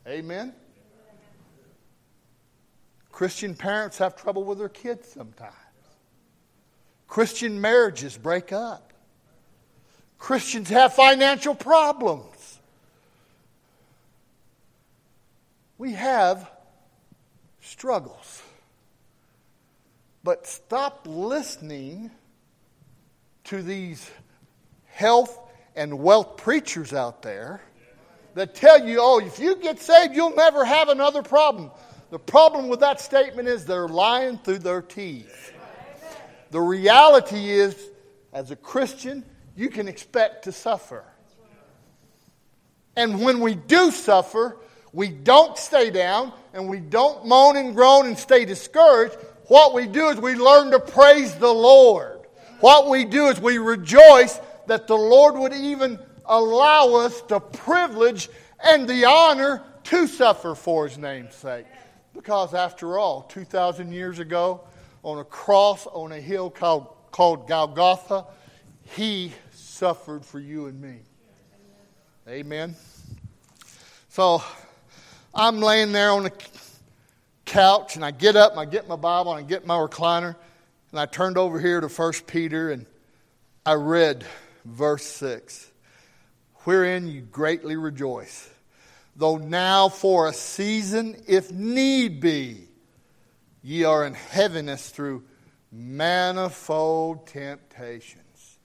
Amen? 0.08 0.54
Christian 3.14 3.54
parents 3.54 4.00
have 4.00 4.16
trouble 4.16 4.44
with 4.44 4.58
their 4.58 4.68
kids 4.68 5.08
sometimes. 5.08 5.54
Christian 7.08 7.62
marriages 7.62 8.18
break 8.18 8.52
up. 8.52 8.92
Christians 10.18 10.68
have 10.70 10.96
financial 10.96 11.54
problems. 11.54 12.60
We 15.78 15.94
have 15.94 16.50
struggles. 17.62 18.42
But 20.24 20.48
stop 20.48 21.06
listening 21.08 22.10
to 23.44 23.62
these 23.62 24.10
health 24.88 25.40
and 25.76 26.00
wealth 26.00 26.38
preachers 26.38 26.94
out 26.94 27.22
there 27.22 27.62
that 28.34 28.56
tell 28.56 28.84
you, 28.88 28.98
oh, 29.00 29.20
if 29.20 29.38
you 29.38 29.56
get 29.58 29.80
saved, 29.80 30.16
you'll 30.16 30.36
never 30.36 30.66
have 30.66 30.90
another 30.90 31.22
problem. 31.22 31.70
The 32.14 32.20
problem 32.20 32.68
with 32.68 32.82
that 32.82 33.02
statement 33.02 33.48
is 33.48 33.66
they're 33.66 33.88
lying 33.88 34.38
through 34.38 34.60
their 34.60 34.84
teeth. 34.84 35.52
The 36.52 36.62
reality 36.62 37.50
is, 37.50 37.90
as 38.32 38.52
a 38.52 38.56
Christian, 38.56 39.26
you 39.56 39.68
can 39.68 39.88
expect 39.88 40.44
to 40.44 40.52
suffer. 40.52 41.06
And 42.96 43.24
when 43.24 43.40
we 43.40 43.56
do 43.56 43.90
suffer, 43.90 44.58
we 44.92 45.10
don't 45.10 45.58
stay 45.58 45.90
down 45.90 46.34
and 46.54 46.70
we 46.70 46.82
don't 46.82 47.26
moan 47.26 47.58
and 47.58 47.74
groan 47.74 48.06
and 48.06 48.16
stay 48.16 48.46
discouraged. 48.46 49.16
What 49.48 49.74
we 49.74 49.88
do 49.88 50.10
is 50.10 50.20
we 50.20 50.36
learn 50.36 50.70
to 50.70 50.80
praise 50.80 51.34
the 51.34 51.52
Lord. 51.52 52.20
What 52.60 52.92
we 52.92 53.06
do 53.06 53.26
is 53.30 53.42
we 53.42 53.58
rejoice 53.58 54.40
that 54.68 54.86
the 54.86 54.96
Lord 54.96 55.34
would 55.34 55.54
even 55.54 55.98
allow 56.28 56.94
us 56.94 57.22
the 57.22 57.40
privilege 57.40 58.30
and 58.64 58.88
the 58.88 59.06
honor 59.06 59.64
to 59.86 60.06
suffer 60.06 60.54
for 60.54 60.88
His 60.88 61.00
name's 61.00 61.34
sake. 61.34 61.66
Because 62.14 62.54
after 62.54 62.98
all, 62.98 63.24
2,000 63.24 63.92
years 63.92 64.20
ago, 64.20 64.62
on 65.04 65.20
a 65.20 65.24
cross 65.24 65.86
on 65.88 66.12
a 66.12 66.20
hill 66.20 66.50
called, 66.50 66.88
called 67.12 67.48
Golgotha, 67.48 68.26
He 68.96 69.34
suffered 69.52 70.26
for 70.26 70.40
you 70.40 70.68
and 70.68 70.80
me. 70.80 71.00
Amen. 72.28 72.76
So 74.10 74.42
I'm 75.34 75.60
laying 75.60 75.92
there 75.92 76.12
on 76.12 76.24
the 76.24 76.32
couch 77.46 77.96
and 77.96 78.06
I 78.06 78.12
get 78.12 78.36
up 78.36 78.52
and 78.52 78.60
I 78.60 78.66
get 78.66 78.88
my 78.88 78.96
Bible 78.96 79.34
and 79.34 79.46
I 79.46 79.48
get 79.48 79.66
my 79.66 79.76
recliner 79.76 80.36
and 80.92 81.00
I 81.00 81.06
turned 81.06 81.38
over 81.38 81.60
here 81.60 81.82
to 81.82 81.88
1 81.88 82.14
Peter 82.28 82.72
and 82.72 82.86
I 83.66 83.74
read 83.74 84.26
verse 84.64 85.06
6 85.06 85.72
Wherein 86.66 87.08
you 87.08 87.22
greatly 87.22 87.76
rejoice, 87.76 88.50
though 89.16 89.38
now 89.38 89.90
for 89.90 90.28
a 90.28 90.34
season, 90.34 91.22
if 91.28 91.52
need 91.52 92.20
be, 92.20 92.68
ye 93.62 93.84
are 93.84 94.06
in 94.06 94.14
heaviness 94.14 94.90
through 94.90 95.24
manifold 95.72 97.28
temptations. 97.28 98.58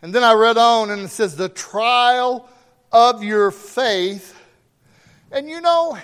And 0.00 0.14
then 0.14 0.22
I 0.22 0.34
read 0.34 0.56
on 0.56 0.90
and 0.90 1.02
it 1.02 1.08
says, 1.08 1.36
The 1.36 1.48
trial 1.48 2.48
of 2.92 3.22
your 3.22 3.50
faith. 3.50 4.34
And 5.30 5.48
you 5.48 5.60
know, 5.60 5.98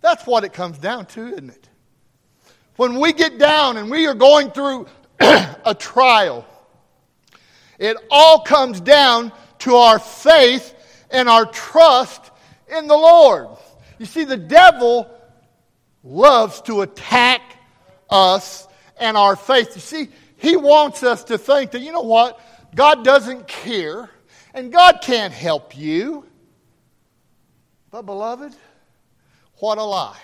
that's 0.00 0.26
what 0.26 0.44
it 0.44 0.52
comes 0.52 0.78
down 0.78 1.06
to, 1.06 1.28
isn't 1.28 1.50
it? 1.50 1.68
When 2.76 2.98
we 2.98 3.12
get 3.12 3.38
down 3.38 3.76
and 3.76 3.90
we 3.90 4.06
are 4.06 4.14
going 4.14 4.50
through 4.50 4.86
a 5.20 5.76
trial, 5.78 6.46
it 7.78 7.96
all 8.10 8.40
comes 8.40 8.80
down 8.80 9.32
to 9.60 9.76
our 9.76 9.98
faith 9.98 10.74
and 11.10 11.28
our 11.28 11.46
trust 11.46 12.31
in 12.76 12.86
the 12.86 12.96
Lord. 12.96 13.48
You 13.98 14.06
see, 14.06 14.24
the 14.24 14.36
devil 14.36 15.10
loves 16.02 16.60
to 16.62 16.82
attack 16.82 17.40
us 18.10 18.66
and 18.98 19.16
our 19.16 19.36
faith. 19.36 19.70
You 19.74 19.80
see, 19.80 20.08
he 20.36 20.56
wants 20.56 21.02
us 21.02 21.24
to 21.24 21.38
think 21.38 21.70
that, 21.72 21.80
you 21.80 21.92
know 21.92 22.02
what? 22.02 22.40
God 22.74 23.04
doesn't 23.04 23.46
care 23.46 24.10
and 24.54 24.72
God 24.72 25.00
can't 25.02 25.32
help 25.32 25.76
you. 25.76 26.26
But, 27.90 28.02
beloved, 28.02 28.54
what 29.56 29.78
a 29.78 29.84
lie. 29.84 30.18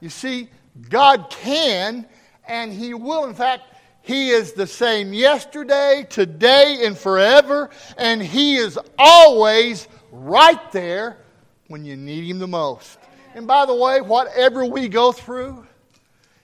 You 0.00 0.08
see, 0.08 0.48
God 0.88 1.28
can 1.30 2.06
and 2.46 2.72
He 2.72 2.94
will. 2.94 3.24
In 3.24 3.34
fact, 3.34 3.64
he 4.06 4.30
is 4.30 4.52
the 4.52 4.68
same 4.68 5.12
yesterday, 5.12 6.06
today, 6.08 6.82
and 6.84 6.96
forever, 6.96 7.70
and 7.98 8.22
He 8.22 8.54
is 8.54 8.78
always 8.96 9.88
right 10.10 10.72
there 10.72 11.18
when 11.68 11.84
you 11.84 11.96
need 11.96 12.24
Him 12.24 12.38
the 12.38 12.46
most. 12.46 12.98
And 13.34 13.46
by 13.46 13.66
the 13.66 13.74
way, 13.74 14.00
whatever 14.00 14.64
we 14.64 14.88
go 14.88 15.12
through, 15.12 15.66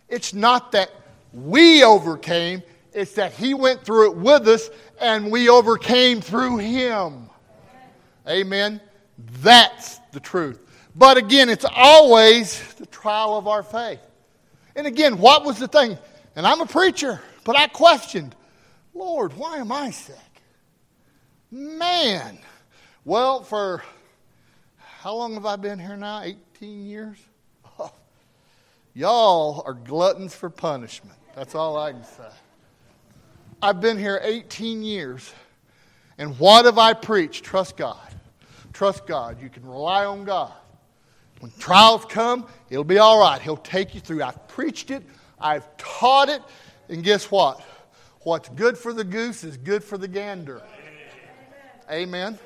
it's 0.09 0.35
not 0.35 0.73
that 0.73 0.91
we 1.33 1.83
overcame, 1.83 2.63
it's 2.93 3.15
that 3.15 3.33
He 3.33 3.55
went 3.55 3.85
through 3.85 4.11
it 4.13 4.17
with 4.17 4.47
us 4.49 4.69
and 5.01 5.31
we 5.31 5.49
overcame 5.49 6.21
through 6.21 6.59
Him. 6.59 7.31
Amen. 8.29 8.81
That's 9.41 9.99
the 10.13 10.21
truth. 10.21 10.61
But 10.95 11.17
again, 11.17 11.49
it's 11.49 11.65
always 11.75 12.61
the 12.75 12.87
trial 12.87 13.37
of 13.37 13.49
our 13.49 13.63
faith. 13.63 14.01
And 14.77 14.87
again, 14.87 15.19
what 15.19 15.45
was 15.45 15.59
the 15.59 15.69
thing? 15.69 15.97
And 16.37 16.47
I'm 16.47 16.61
a 16.61 16.67
preacher, 16.67 17.21
but 17.45 17.57
I 17.57 17.69
questioned, 17.69 18.35
Lord, 18.95 19.35
why 19.35 19.57
am 19.57 19.73
I 19.73 19.91
sick? 19.91 20.17
Man. 21.51 22.39
Well, 23.05 23.43
for 23.43 23.83
how 24.77 25.17
long 25.17 25.35
have 25.35 25.45
I 25.45 25.57
been 25.57 25.81
here 25.81 25.97
now? 25.97 26.23
18 26.23 26.87
years? 26.87 27.19
Oh, 27.81 27.93
y'all 28.95 29.65
are 29.67 29.75
gluttons 29.75 30.37
for 30.37 30.49
punishment. 30.49 31.19
That's 31.35 31.57
all 31.57 31.77
I 31.77 31.93
can 31.93 32.05
say. 32.05 32.29
I've 33.61 33.81
been 33.81 33.99
here 33.99 34.21
18 34.23 34.83
years, 34.83 35.33
and 36.17 36.39
what 36.39 36.65
have 36.65 36.79
I 36.79 36.93
preached? 36.93 37.43
Trust 37.45 37.77
God. 37.77 37.99
Trust 38.73 39.05
God. 39.07 39.43
You 39.43 39.49
can 39.49 39.67
rely 39.67 40.05
on 40.05 40.25
God. 40.25 40.53
When 41.41 41.51
trials 41.59 42.05
come, 42.05 42.47
it'll 42.71 42.85
be 42.85 42.99
all 42.99 43.19
right. 43.19 43.43
He'll 43.43 43.57
take 43.57 43.97
you 43.97 44.01
through. 44.01 44.23
I've 44.23 44.47
preached 44.47 44.93
it, 44.93 45.03
I've 45.41 45.77
taught 45.77 46.29
it, 46.29 46.41
and 46.89 47.03
guess 47.03 47.33
what? 47.33 47.61
What's 48.21 48.49
good 48.51 48.79
for 48.79 48.93
the 48.93 49.03
goose 49.03 49.43
is 49.43 49.57
good 49.57 49.83
for 49.83 49.99
the 49.99 50.07
gander. 50.07 50.63
Amen. 51.91 52.39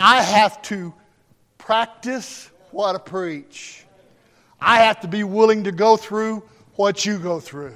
I 0.00 0.22
have 0.22 0.62
to 0.62 0.94
practice 1.58 2.50
what 2.70 2.94
I 2.94 2.98
preach. 2.98 3.84
I 4.60 4.82
have 4.82 5.00
to 5.00 5.08
be 5.08 5.24
willing 5.24 5.64
to 5.64 5.72
go 5.72 5.96
through 5.96 6.42
what 6.74 7.04
you 7.04 7.18
go 7.18 7.40
through. 7.40 7.74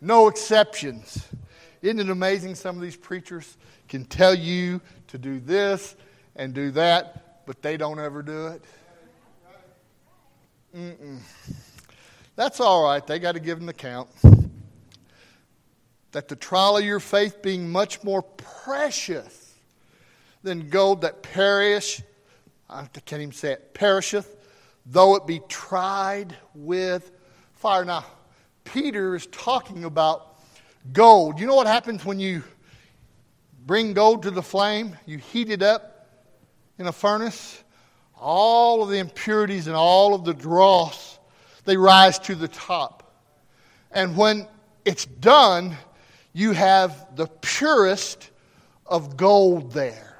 No 0.00 0.28
exceptions. 0.28 1.26
Isn't 1.82 2.00
it 2.00 2.10
amazing 2.10 2.54
some 2.54 2.76
of 2.76 2.82
these 2.82 2.96
preachers 2.96 3.56
can 3.88 4.04
tell 4.04 4.34
you 4.34 4.80
to 5.08 5.18
do 5.18 5.40
this 5.40 5.96
and 6.36 6.54
do 6.54 6.70
that, 6.72 7.44
but 7.46 7.62
they 7.62 7.76
don't 7.76 7.98
ever 7.98 8.22
do 8.22 8.46
it? 8.48 8.62
Mm-mm. 10.76 11.18
That's 12.36 12.60
all 12.60 12.84
right. 12.84 13.06
They 13.06 13.18
got 13.18 13.32
to 13.32 13.40
give 13.40 13.60
an 13.60 13.68
account. 13.68 14.08
That 16.12 16.28
the 16.28 16.36
trial 16.36 16.78
of 16.78 16.84
your 16.84 17.00
faith 17.00 17.42
being 17.42 17.70
much 17.70 18.02
more 18.04 18.22
precious 18.22 19.41
than 20.42 20.68
gold 20.68 21.02
that 21.02 21.22
perish, 21.22 22.02
I 22.68 22.84
can't 23.04 23.22
even 23.22 23.32
say 23.32 23.52
it, 23.52 23.74
perisheth, 23.74 24.36
though 24.86 25.14
it 25.16 25.26
be 25.26 25.40
tried 25.48 26.36
with 26.54 27.12
fire. 27.54 27.84
Now, 27.84 28.04
Peter 28.64 29.14
is 29.14 29.26
talking 29.28 29.84
about 29.84 30.38
gold. 30.92 31.38
You 31.38 31.46
know 31.46 31.54
what 31.54 31.66
happens 31.66 32.04
when 32.04 32.18
you 32.18 32.42
bring 33.66 33.92
gold 33.92 34.24
to 34.24 34.30
the 34.30 34.42
flame? 34.42 34.96
You 35.06 35.18
heat 35.18 35.50
it 35.50 35.62
up 35.62 36.08
in 36.78 36.86
a 36.86 36.92
furnace 36.92 37.62
all 38.22 38.82
of 38.82 38.88
the 38.88 38.98
impurities 38.98 39.66
and 39.66 39.76
all 39.76 40.14
of 40.14 40.24
the 40.24 40.32
dross, 40.32 41.18
they 41.64 41.76
rise 41.76 42.18
to 42.20 42.34
the 42.34 42.48
top. 42.48 43.12
And 43.90 44.16
when 44.16 44.46
it's 44.84 45.04
done, 45.04 45.76
you 46.32 46.52
have 46.52 47.16
the 47.16 47.26
purest 47.26 48.30
of 48.86 49.16
gold 49.16 49.72
there. 49.72 50.11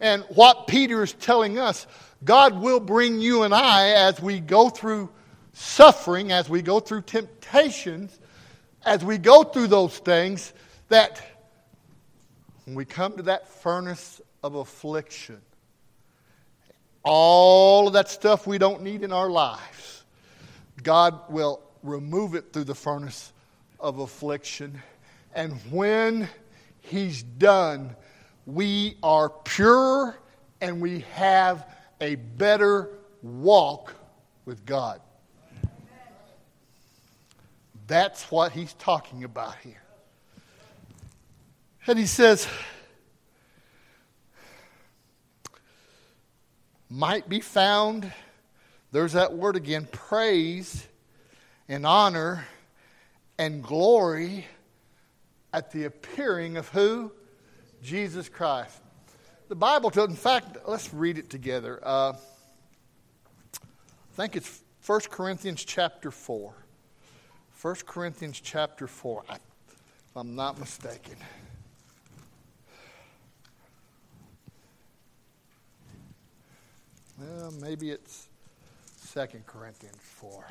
And 0.00 0.22
what 0.28 0.66
Peter 0.66 1.02
is 1.02 1.12
telling 1.14 1.58
us, 1.58 1.86
God 2.24 2.60
will 2.60 2.80
bring 2.80 3.20
you 3.20 3.42
and 3.42 3.54
I 3.54 3.88
as 3.90 4.20
we 4.20 4.40
go 4.40 4.68
through 4.68 5.10
suffering, 5.52 6.32
as 6.32 6.48
we 6.48 6.62
go 6.62 6.80
through 6.80 7.02
temptations, 7.02 8.18
as 8.84 9.04
we 9.04 9.18
go 9.18 9.42
through 9.42 9.68
those 9.68 9.98
things, 9.98 10.52
that 10.88 11.20
when 12.64 12.74
we 12.76 12.84
come 12.84 13.16
to 13.16 13.22
that 13.24 13.48
furnace 13.48 14.20
of 14.42 14.54
affliction, 14.54 15.40
all 17.02 17.86
of 17.86 17.92
that 17.94 18.08
stuff 18.08 18.46
we 18.46 18.58
don't 18.58 18.82
need 18.82 19.02
in 19.02 19.12
our 19.12 19.30
lives, 19.30 20.04
God 20.82 21.18
will 21.30 21.62
remove 21.82 22.34
it 22.34 22.52
through 22.52 22.64
the 22.64 22.74
furnace 22.74 23.32
of 23.78 23.98
affliction. 23.98 24.82
And 25.34 25.52
when 25.70 26.28
He's 26.80 27.22
done, 27.22 27.94
we 28.46 28.96
are 29.02 29.28
pure 29.28 30.16
and 30.60 30.80
we 30.80 31.00
have 31.12 31.66
a 32.00 32.14
better 32.14 32.90
walk 33.22 33.94
with 34.44 34.64
God. 34.64 35.00
That's 37.88 38.30
what 38.30 38.52
he's 38.52 38.72
talking 38.74 39.24
about 39.24 39.56
here. 39.58 39.82
And 41.86 41.98
he 41.98 42.06
says, 42.06 42.48
might 46.88 47.28
be 47.28 47.40
found, 47.40 48.12
there's 48.92 49.12
that 49.12 49.34
word 49.34 49.56
again, 49.56 49.88
praise 49.90 50.86
and 51.68 51.86
honor 51.86 52.46
and 53.38 53.62
glory 53.62 54.46
at 55.52 55.70
the 55.70 55.84
appearing 55.84 56.56
of 56.56 56.68
who? 56.68 57.12
Jesus 57.86 58.28
Christ. 58.28 58.80
The 59.48 59.54
Bible 59.54 59.92
tells, 59.92 60.10
in 60.10 60.16
fact, 60.16 60.56
let's 60.66 60.92
read 60.92 61.18
it 61.18 61.30
together. 61.30 61.78
Uh, 61.84 62.14
I 63.54 64.16
think 64.16 64.34
it's 64.34 64.62
1 64.84 65.02
Corinthians 65.08 65.64
chapter 65.64 66.10
4. 66.10 66.52
1 67.62 67.74
Corinthians 67.86 68.40
chapter 68.40 68.88
4, 68.88 69.24
if 69.30 69.38
I'm 70.16 70.34
not 70.34 70.58
mistaken. 70.58 71.14
Well, 77.20 77.52
maybe 77.62 77.90
it's 77.90 78.26
Second 78.96 79.46
Corinthians 79.46 79.96
4. 80.00 80.44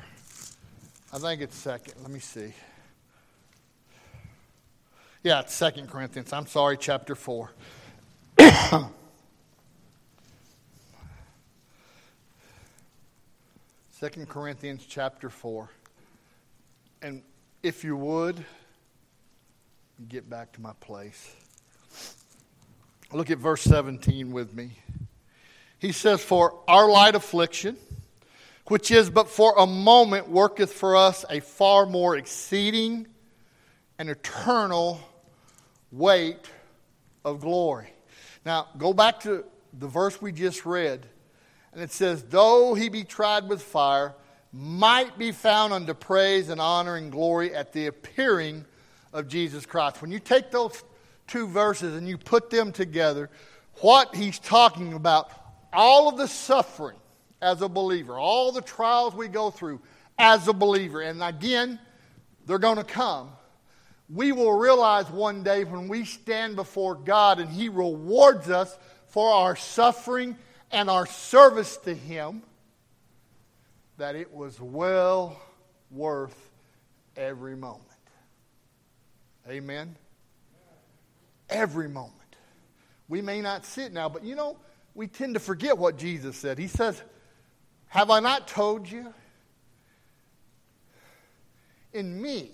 I 1.12 1.18
think 1.18 1.42
it's 1.42 1.54
second. 1.54 1.94
Let 2.00 2.10
me 2.10 2.18
see. 2.18 2.54
Yeah, 5.26 5.40
it's 5.40 5.52
Second 5.52 5.90
Corinthians. 5.90 6.32
I'm 6.32 6.46
sorry, 6.46 6.76
chapter 6.76 7.16
4. 7.16 7.50
Second 13.90 14.28
Corinthians 14.28 14.86
chapter 14.88 15.28
4. 15.28 15.68
And 17.02 17.24
if 17.64 17.82
you 17.82 17.96
would, 17.96 18.44
get 20.08 20.30
back 20.30 20.52
to 20.52 20.60
my 20.60 20.74
place. 20.78 21.34
Look 23.12 23.32
at 23.32 23.38
verse 23.38 23.62
17 23.62 24.30
with 24.30 24.54
me. 24.54 24.78
He 25.80 25.90
says, 25.90 26.22
For 26.22 26.60
our 26.68 26.88
light 26.88 27.16
affliction, 27.16 27.76
which 28.68 28.92
is 28.92 29.10
but 29.10 29.28
for 29.28 29.58
a 29.58 29.66
moment, 29.66 30.28
worketh 30.28 30.72
for 30.72 30.94
us 30.94 31.24
a 31.28 31.40
far 31.40 31.84
more 31.84 32.16
exceeding 32.16 33.08
and 33.98 34.08
eternal 34.08 35.00
weight 35.96 36.50
of 37.24 37.40
glory. 37.40 37.88
Now, 38.44 38.68
go 38.78 38.92
back 38.92 39.20
to 39.20 39.44
the 39.72 39.88
verse 39.88 40.20
we 40.20 40.32
just 40.32 40.66
read, 40.66 41.06
and 41.72 41.82
it 41.82 41.90
says, 41.90 42.22
Though 42.22 42.74
he 42.74 42.88
be 42.88 43.04
tried 43.04 43.48
with 43.48 43.62
fire, 43.62 44.14
might 44.52 45.18
be 45.18 45.32
found 45.32 45.72
unto 45.72 45.94
praise 45.94 46.48
and 46.48 46.60
honor 46.60 46.96
and 46.96 47.10
glory 47.10 47.54
at 47.54 47.72
the 47.72 47.86
appearing 47.86 48.64
of 49.12 49.28
Jesus 49.28 49.66
Christ. 49.66 50.00
When 50.00 50.10
you 50.10 50.18
take 50.18 50.50
those 50.50 50.84
two 51.26 51.48
verses 51.48 51.96
and 51.96 52.08
you 52.08 52.16
put 52.16 52.50
them 52.50 52.72
together, 52.72 53.28
what 53.80 54.14
he's 54.14 54.38
talking 54.38 54.94
about 54.94 55.30
all 55.72 56.08
of 56.08 56.16
the 56.16 56.28
suffering 56.28 56.96
as 57.42 57.60
a 57.60 57.68
believer, 57.68 58.18
all 58.18 58.52
the 58.52 58.62
trials 58.62 59.14
we 59.14 59.28
go 59.28 59.50
through 59.50 59.80
as 60.18 60.48
a 60.48 60.52
believer, 60.52 61.02
and 61.02 61.22
again, 61.22 61.78
they're 62.46 62.58
going 62.58 62.78
to 62.78 62.84
come. 62.84 63.30
We 64.08 64.32
will 64.32 64.52
realize 64.52 65.10
one 65.10 65.42
day 65.42 65.64
when 65.64 65.88
we 65.88 66.04
stand 66.04 66.54
before 66.56 66.94
God 66.94 67.40
and 67.40 67.50
He 67.50 67.68
rewards 67.68 68.48
us 68.48 68.76
for 69.08 69.32
our 69.32 69.56
suffering 69.56 70.36
and 70.70 70.88
our 70.88 71.06
service 71.06 71.76
to 71.78 71.94
Him 71.94 72.42
that 73.98 74.14
it 74.14 74.32
was 74.32 74.60
well 74.60 75.40
worth 75.90 76.50
every 77.16 77.56
moment. 77.56 77.82
Amen? 79.48 79.96
Every 81.48 81.88
moment. 81.88 82.12
We 83.08 83.22
may 83.22 83.40
not 83.40 83.64
sit 83.64 83.92
now, 83.92 84.08
but 84.08 84.24
you 84.24 84.34
know, 84.34 84.56
we 84.94 85.06
tend 85.06 85.34
to 85.34 85.40
forget 85.40 85.78
what 85.78 85.96
Jesus 85.96 86.36
said. 86.36 86.58
He 86.58 86.68
says, 86.68 87.00
Have 87.88 88.10
I 88.10 88.20
not 88.20 88.48
told 88.48 88.90
you? 88.90 89.12
In 91.92 92.20
me, 92.20 92.50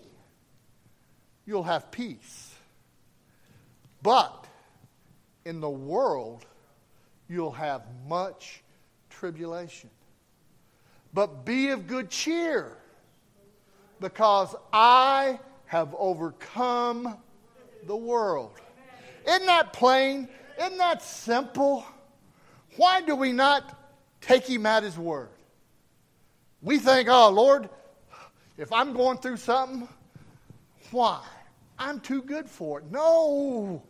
you'll 1.47 1.63
have 1.63 1.91
peace. 1.91 2.55
But 4.03 4.47
in 5.45 5.61
the 5.61 5.71
world, 5.71 6.45
you'll 7.29 7.53
have 7.53 7.83
much 8.09 8.63
tribulation. 9.11 9.91
But 11.15 11.45
be 11.45 11.69
of 11.69 11.87
good 11.87 12.11
cheer, 12.11 12.77
because 14.01 14.55
I 14.73 15.39
have 15.67 15.95
overcome 15.99 17.17
the 17.87 17.97
world. 17.97 18.53
Isn't 19.27 19.47
that 19.47 19.73
plain? 19.73 20.29
Isn't 20.59 20.79
that 20.79 21.03
simple? 21.03 21.85
Why 22.77 23.03
do 23.03 23.15
we 23.15 23.33
not 23.33 23.79
take 24.23 24.47
him 24.47 24.65
at 24.65 24.83
his 24.83 24.97
word. 24.97 25.29
We 26.63 26.79
think, 26.79 27.09
oh, 27.11 27.29
Lord, 27.29 27.69
if 28.57 28.73
I'm 28.73 28.95
going 28.95 29.19
through 29.19 29.37
something, 29.37 29.87
why? 30.93 31.25
I'm 31.79 32.01
too 32.01 32.23
good 32.23 32.49
for 32.49 32.79
it. 32.79 32.91
No. 32.91 33.83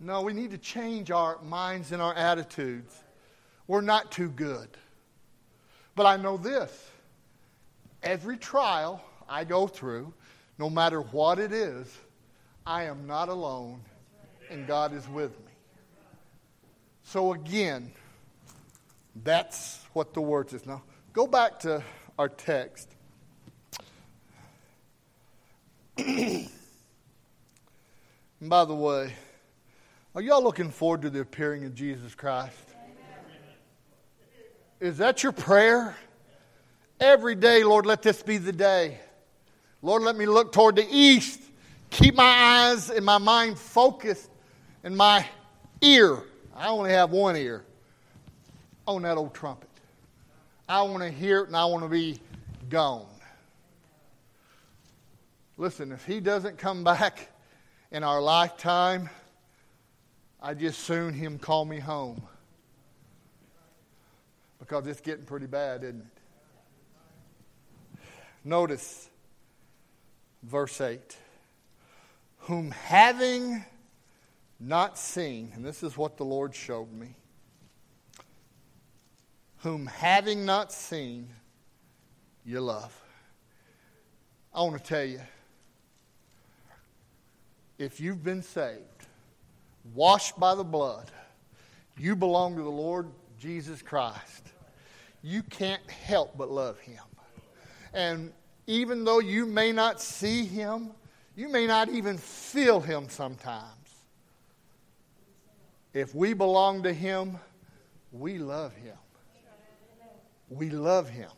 No, 0.00 0.22
we 0.22 0.32
need 0.32 0.52
to 0.52 0.58
change 0.58 1.10
our 1.10 1.40
minds 1.42 1.92
and 1.92 2.00
our 2.00 2.14
attitudes. 2.14 3.02
We're 3.66 3.80
not 3.80 4.12
too 4.12 4.28
good. 4.28 4.68
But 5.94 6.06
I 6.06 6.16
know 6.16 6.36
this 6.36 6.90
every 8.02 8.36
trial 8.36 9.02
I 9.28 9.44
go 9.44 9.66
through, 9.66 10.12
no 10.58 10.70
matter 10.70 11.00
what 11.00 11.38
it 11.38 11.52
is, 11.52 11.92
I 12.64 12.84
am 12.84 13.06
not 13.06 13.28
alone 13.28 13.80
and 14.50 14.66
God 14.66 14.94
is 14.94 15.08
with 15.08 15.32
me. 15.40 15.52
So 17.02 17.32
again, 17.32 17.90
that's 19.24 19.80
what 19.92 20.14
the 20.14 20.20
word 20.20 20.52
is. 20.52 20.66
Now, 20.66 20.82
go 21.12 21.26
back 21.26 21.58
to 21.60 21.82
our 22.18 22.28
text. 22.28 22.88
and 25.98 26.48
by 28.40 28.64
the 28.64 28.74
way, 28.74 29.12
are 30.14 30.22
y'all 30.22 30.42
looking 30.42 30.70
forward 30.70 31.02
to 31.02 31.10
the 31.10 31.20
appearing 31.20 31.64
of 31.64 31.74
Jesus 31.74 32.14
Christ? 32.14 32.54
Is 34.78 34.98
that 34.98 35.24
your 35.24 35.32
prayer? 35.32 35.96
Every 37.00 37.34
day, 37.34 37.64
Lord, 37.64 37.84
let 37.84 38.02
this 38.02 38.22
be 38.22 38.38
the 38.38 38.52
day. 38.52 38.98
Lord, 39.82 40.02
let 40.02 40.16
me 40.16 40.26
look 40.26 40.52
toward 40.52 40.76
the 40.76 40.86
east. 40.88 41.40
Keep 41.90 42.14
my 42.14 42.22
eyes 42.24 42.90
and 42.90 43.04
my 43.04 43.18
mind 43.18 43.58
focused 43.58 44.30
and 44.84 44.96
my 44.96 45.26
ear. 45.80 46.22
I 46.54 46.68
only 46.68 46.90
have 46.90 47.10
one 47.10 47.36
ear 47.36 47.64
on 48.86 49.02
that 49.02 49.16
old 49.16 49.34
trumpet. 49.34 49.68
I 50.68 50.82
want 50.82 51.02
to 51.02 51.10
hear 51.10 51.40
it 51.40 51.48
and 51.48 51.56
I 51.56 51.64
want 51.64 51.82
to 51.82 51.88
be 51.88 52.20
gone. 52.68 53.06
Listen, 55.60 55.90
if 55.90 56.06
he 56.06 56.20
doesn't 56.20 56.56
come 56.56 56.84
back 56.84 57.32
in 57.90 58.04
our 58.04 58.22
lifetime, 58.22 59.10
I 60.40 60.54
just 60.54 60.78
soon 60.84 61.12
him 61.12 61.36
call 61.36 61.64
me 61.64 61.80
home. 61.80 62.22
Because 64.60 64.86
it's 64.86 65.00
getting 65.00 65.24
pretty 65.24 65.46
bad, 65.46 65.82
isn't 65.82 66.06
it? 67.96 68.00
Notice 68.44 69.10
verse 70.44 70.80
8. 70.80 71.16
Whom 72.42 72.70
having 72.70 73.64
not 74.60 74.96
seen, 74.96 75.50
and 75.56 75.64
this 75.64 75.82
is 75.82 75.98
what 75.98 76.16
the 76.16 76.24
Lord 76.24 76.54
showed 76.54 76.92
me, 76.92 77.16
whom 79.58 79.86
having 79.86 80.46
not 80.46 80.72
seen, 80.72 81.30
you 82.44 82.60
love. 82.60 82.96
I 84.54 84.62
want 84.62 84.78
to 84.78 84.84
tell 84.84 85.04
you 85.04 85.20
if 87.78 88.00
you've 88.00 88.24
been 88.24 88.42
saved, 88.42 89.06
washed 89.94 90.38
by 90.38 90.54
the 90.54 90.64
blood, 90.64 91.10
you 91.96 92.16
belong 92.16 92.56
to 92.56 92.62
the 92.62 92.68
Lord 92.68 93.08
Jesus 93.38 93.82
Christ. 93.82 94.48
You 95.22 95.42
can't 95.42 95.88
help 95.90 96.36
but 96.36 96.50
love 96.50 96.78
him. 96.80 97.02
And 97.94 98.32
even 98.66 99.04
though 99.04 99.20
you 99.20 99.46
may 99.46 99.72
not 99.72 100.00
see 100.00 100.44
him, 100.44 100.90
you 101.36 101.48
may 101.48 101.66
not 101.66 101.88
even 101.88 102.18
feel 102.18 102.80
him 102.80 103.08
sometimes. 103.08 103.64
If 105.94 106.14
we 106.14 106.32
belong 106.32 106.82
to 106.82 106.92
him, 106.92 107.38
we 108.12 108.38
love 108.38 108.74
him. 108.74 108.96
We 110.50 110.70
love 110.70 111.08
him. 111.08 111.30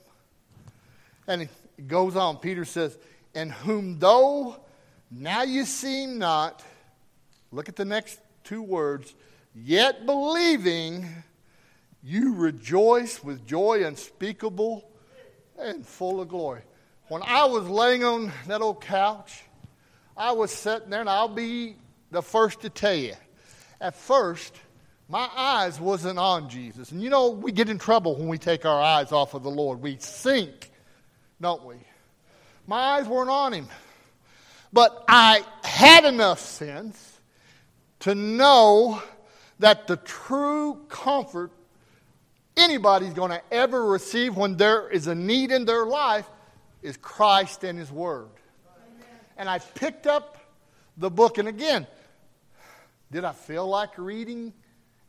And 1.26 1.42
it 1.42 1.50
goes 1.87 2.16
on. 2.16 2.38
Peter 2.38 2.64
says, 2.64 2.98
And 3.35 3.53
whom 3.53 3.98
though 3.98 4.57
now 5.11 5.42
you 5.42 5.64
see 5.64 6.07
not, 6.07 6.62
look 7.51 7.68
at 7.68 7.77
the 7.77 7.85
next 7.85 8.20
two 8.44 8.62
words, 8.62 9.14
yet 9.55 10.07
believing, 10.07 11.07
you 12.03 12.35
rejoice 12.35 13.23
with 13.23 13.46
joy 13.46 13.85
unspeakable 13.85 14.88
and 15.59 15.87
full 15.87 16.20
of 16.20 16.29
glory. 16.29 16.62
When 17.09 17.23
I 17.23 17.44
was 17.44 17.68
laying 17.68 18.05
on 18.05 18.33
that 18.46 18.62
old 18.62 18.81
couch, 18.81 19.42
I 20.16 20.33
was 20.33 20.51
sitting 20.51 20.90
there, 20.90 21.01
and 21.01 21.11
I'll 21.11 21.29
be 21.29 21.77
the 22.11 22.23
first 22.23 22.61
to 22.61 22.70
tell 22.70 22.94
you. 22.94 23.14
At 23.81 23.96
first, 23.96 24.55
my 25.09 25.29
eyes 25.35 25.81
wasn't 25.81 26.18
on 26.18 26.49
Jesus. 26.49 26.92
And 26.92 27.03
you 27.03 27.11
know, 27.11 27.31
we 27.31 27.53
get 27.53 27.68
in 27.68 27.79
trouble 27.79 28.16
when 28.16 28.29
we 28.29 28.38
take 28.38 28.64
our 28.64 28.81
eyes 28.81 29.12
off 29.12 29.35
of 29.35 29.42
the 29.42 29.51
Lord. 29.51 29.83
We 29.83 29.96
sink, 29.99 30.70
don't 31.40 31.64
we? 31.64 31.77
My 32.66 32.77
eyes 32.77 33.09
weren't 33.09 33.31
on 33.31 33.53
him. 33.53 33.68
But 34.73 35.05
I 35.09 35.45
had 35.65 36.05
enough 36.05 36.41
sense 36.41 37.21
to 38.01 38.15
know 38.15 39.03
that 39.59 39.87
the 39.87 39.97
true 39.97 40.85
comfort 40.89 41.53
anybody's 42.57 43.13
going 43.13 43.31
to 43.31 43.43
ever 43.51 43.87
receive 43.87 44.37
when 44.37 44.57
there 44.57 44.89
is 44.89 45.07
a 45.07 45.15
need 45.15 45.51
in 45.51 45.65
their 45.65 45.87
life 45.87 46.29
is 46.83 46.97
Christ 46.97 47.65
and 47.65 47.79
His 47.79 47.91
Word. 47.91 48.29
And 49.37 49.49
I 49.49 49.59
picked 49.59 50.07
up 50.07 50.37
the 50.97 51.11
book, 51.11 51.39
and 51.39 51.49
again, 51.49 51.87
did 53.11 53.25
I 53.25 53.33
feel 53.33 53.67
like 53.67 53.97
reading 53.97 54.53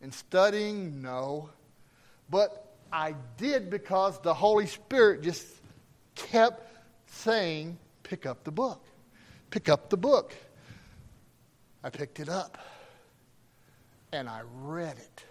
and 0.01 0.13
studying? 0.13 1.01
No. 1.01 1.49
But 2.29 2.73
I 2.91 3.15
did 3.37 3.69
because 3.69 4.19
the 4.21 4.33
Holy 4.33 4.67
Spirit 4.67 5.21
just 5.21 5.45
kept 6.15 6.67
saying, 7.07 7.77
pick 8.03 8.25
up 8.25 8.43
the 8.43 8.51
book. 8.51 8.83
Pick 9.51 9.69
up 9.69 9.89
the 9.89 9.97
book. 9.97 10.33
I 11.83 11.89
picked 11.89 12.19
it 12.19 12.29
up 12.29 12.57
and 14.13 14.27
I 14.27 14.41
read 14.61 14.97
it. 14.97 15.23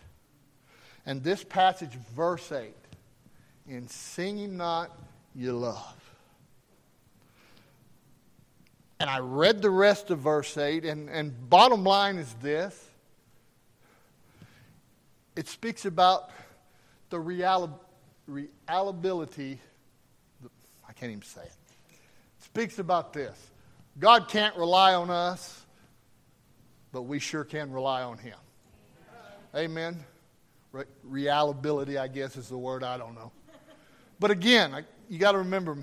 And 1.06 1.22
this 1.22 1.42
passage, 1.42 1.92
verse 2.14 2.52
8, 2.52 2.74
in 3.66 3.88
singing 3.88 4.56
not, 4.56 4.90
you 5.34 5.52
love. 5.52 5.96
And 8.98 9.08
I 9.08 9.20
read 9.20 9.62
the 9.62 9.70
rest 9.70 10.10
of 10.10 10.18
verse 10.18 10.58
8, 10.58 10.84
and, 10.84 11.08
and 11.08 11.48
bottom 11.48 11.84
line 11.84 12.16
is 12.16 12.32
this 12.42 12.86
it 15.36 15.48
speaks 15.48 15.86
about 15.86 16.30
the 17.08 17.16
reali- 17.16 17.72
realability, 18.28 19.56
I 20.86 20.92
can't 20.92 21.12
even 21.12 21.22
say 21.22 21.42
it. 21.42 21.52
it 21.88 22.44
speaks 22.44 22.78
about 22.78 23.14
this 23.14 23.49
God 24.00 24.28
can't 24.28 24.56
rely 24.56 24.94
on 24.94 25.10
us, 25.10 25.64
but 26.90 27.02
we 27.02 27.18
sure 27.18 27.44
can 27.44 27.70
rely 27.70 28.02
on 28.02 28.16
Him. 28.16 28.38
Amen. 29.54 30.02
Re- 30.72 31.28
I 31.28 32.08
guess, 32.08 32.36
is 32.36 32.48
the 32.48 32.56
word. 32.56 32.82
I 32.82 32.96
don't 32.96 33.14
know. 33.14 33.30
But 34.18 34.30
again, 34.30 34.74
I, 34.74 34.84
you 35.08 35.18
got 35.18 35.32
to 35.32 35.38
remember, 35.38 35.76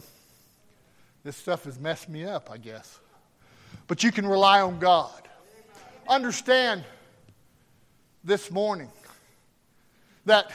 this 1.23 1.38
stuff 1.38 1.65
has 1.65 1.80
messed 1.80 2.10
me 2.10 2.25
up, 2.25 2.49
I 2.51 2.58
guess. 2.58 2.99
But 3.88 4.03
you 4.03 4.12
can 4.12 4.25
rely 4.25 4.62
on 4.62 4.80
God. 4.80 5.21
Understand 6.10 6.84
this 8.23 8.49
morning 8.49 8.89
that 10.25 10.51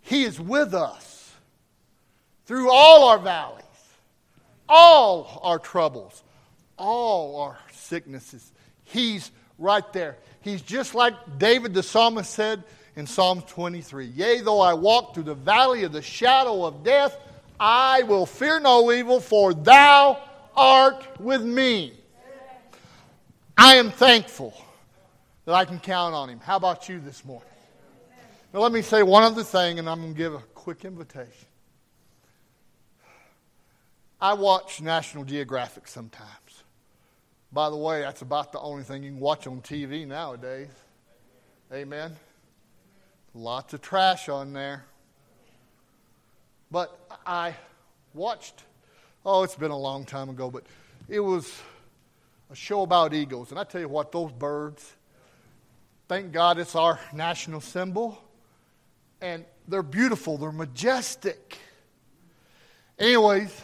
He 0.00 0.22
is 0.22 0.40
with 0.40 0.74
us 0.74 1.32
through 2.46 2.70
all 2.70 3.08
our 3.08 3.18
valleys, 3.18 3.64
all 4.68 5.40
our 5.42 5.58
troubles, 5.58 6.22
all 6.76 7.40
our 7.40 7.58
sicknesses. 7.72 8.52
He's 8.84 9.30
right 9.58 9.90
there. 9.92 10.16
He's 10.40 10.62
just 10.62 10.94
like 10.94 11.14
David 11.38 11.74
the 11.74 11.82
psalmist 11.82 12.30
said 12.32 12.62
in 12.96 13.06
Psalm 13.06 13.42
23 13.42 14.06
Yea, 14.06 14.40
though 14.40 14.60
I 14.60 14.74
walk 14.74 15.14
through 15.14 15.24
the 15.24 15.34
valley 15.34 15.84
of 15.84 15.92
the 15.92 16.02
shadow 16.02 16.64
of 16.64 16.84
death, 16.84 17.16
I 17.60 18.02
will 18.04 18.26
fear 18.26 18.60
no 18.60 18.92
evil, 18.92 19.20
for 19.20 19.52
thou 19.52 20.22
art 20.56 21.20
with 21.20 21.42
me. 21.42 21.92
I 23.56 23.76
am 23.76 23.90
thankful 23.90 24.54
that 25.44 25.54
I 25.54 25.64
can 25.64 25.80
count 25.80 26.14
on 26.14 26.28
him. 26.28 26.38
How 26.38 26.56
about 26.56 26.88
you 26.88 27.00
this 27.00 27.24
morning? 27.24 27.48
Now, 28.54 28.60
let 28.60 28.72
me 28.72 28.82
say 28.82 29.02
one 29.02 29.24
other 29.24 29.42
thing, 29.42 29.78
and 29.78 29.88
I'm 29.88 30.00
going 30.00 30.14
to 30.14 30.18
give 30.18 30.34
a 30.34 30.42
quick 30.54 30.84
invitation. 30.84 31.47
I 34.20 34.34
watch 34.34 34.80
National 34.80 35.24
Geographic 35.24 35.86
sometimes. 35.86 36.64
By 37.52 37.70
the 37.70 37.76
way, 37.76 38.00
that's 38.00 38.22
about 38.22 38.52
the 38.52 38.60
only 38.60 38.82
thing 38.82 39.02
you 39.04 39.10
can 39.12 39.20
watch 39.20 39.46
on 39.46 39.60
TV 39.62 40.06
nowadays. 40.06 40.68
Amen. 41.72 42.16
Lots 43.34 43.74
of 43.74 43.80
trash 43.80 44.28
on 44.28 44.52
there. 44.52 44.84
But 46.70 46.98
I 47.24 47.54
watched, 48.12 48.64
oh, 49.24 49.44
it's 49.44 49.54
been 49.54 49.70
a 49.70 49.78
long 49.78 50.04
time 50.04 50.28
ago, 50.28 50.50
but 50.50 50.64
it 51.08 51.20
was 51.20 51.60
a 52.50 52.56
show 52.56 52.82
about 52.82 53.14
eagles. 53.14 53.50
And 53.50 53.58
I 53.58 53.64
tell 53.64 53.80
you 53.80 53.88
what, 53.88 54.10
those 54.12 54.32
birds, 54.32 54.94
thank 56.08 56.32
God 56.32 56.58
it's 56.58 56.74
our 56.74 56.98
national 57.14 57.60
symbol. 57.60 58.22
And 59.20 59.44
they're 59.68 59.82
beautiful, 59.82 60.38
they're 60.38 60.52
majestic. 60.52 61.56
Anyways, 62.98 63.62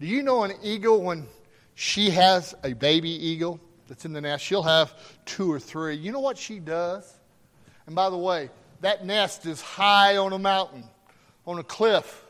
do 0.00 0.06
you 0.06 0.22
know 0.22 0.44
an 0.44 0.54
eagle 0.62 1.02
when 1.02 1.26
she 1.74 2.08
has 2.10 2.54
a 2.64 2.72
baby 2.72 3.10
eagle 3.10 3.60
that's 3.86 4.06
in 4.06 4.14
the 4.14 4.20
nest? 4.22 4.42
She'll 4.42 4.62
have 4.62 4.94
two 5.26 5.52
or 5.52 5.60
three. 5.60 5.94
You 5.94 6.10
know 6.10 6.20
what 6.20 6.38
she 6.38 6.58
does? 6.58 7.12
And 7.86 7.94
by 7.94 8.08
the 8.08 8.16
way, 8.16 8.48
that 8.80 9.04
nest 9.04 9.44
is 9.44 9.60
high 9.60 10.16
on 10.16 10.32
a 10.32 10.38
mountain, 10.38 10.84
on 11.46 11.58
a 11.58 11.62
cliff. 11.62 12.24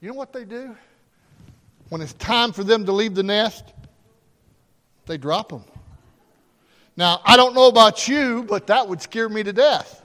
You 0.00 0.08
know 0.08 0.14
what 0.14 0.32
they 0.32 0.44
do? 0.44 0.76
When 1.88 2.00
it's 2.00 2.12
time 2.12 2.52
for 2.52 2.62
them 2.62 2.86
to 2.86 2.92
leave 2.92 3.16
the 3.16 3.24
nest, 3.24 3.64
they 5.06 5.16
drop 5.16 5.48
them. 5.48 5.64
Now, 6.96 7.20
I 7.24 7.36
don't 7.36 7.54
know 7.54 7.66
about 7.66 8.06
you, 8.06 8.44
but 8.44 8.68
that 8.68 8.88
would 8.88 9.02
scare 9.02 9.28
me 9.28 9.42
to 9.42 9.52
death. 9.52 10.02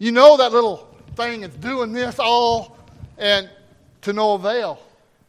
You 0.00 0.10
know 0.10 0.36
that 0.38 0.50
little 0.50 0.88
thing 1.14 1.44
is 1.44 1.54
doing 1.56 1.92
this 1.92 2.18
all 2.18 2.76
and 3.16 3.48
to 4.02 4.12
no 4.12 4.34
avail. 4.34 4.80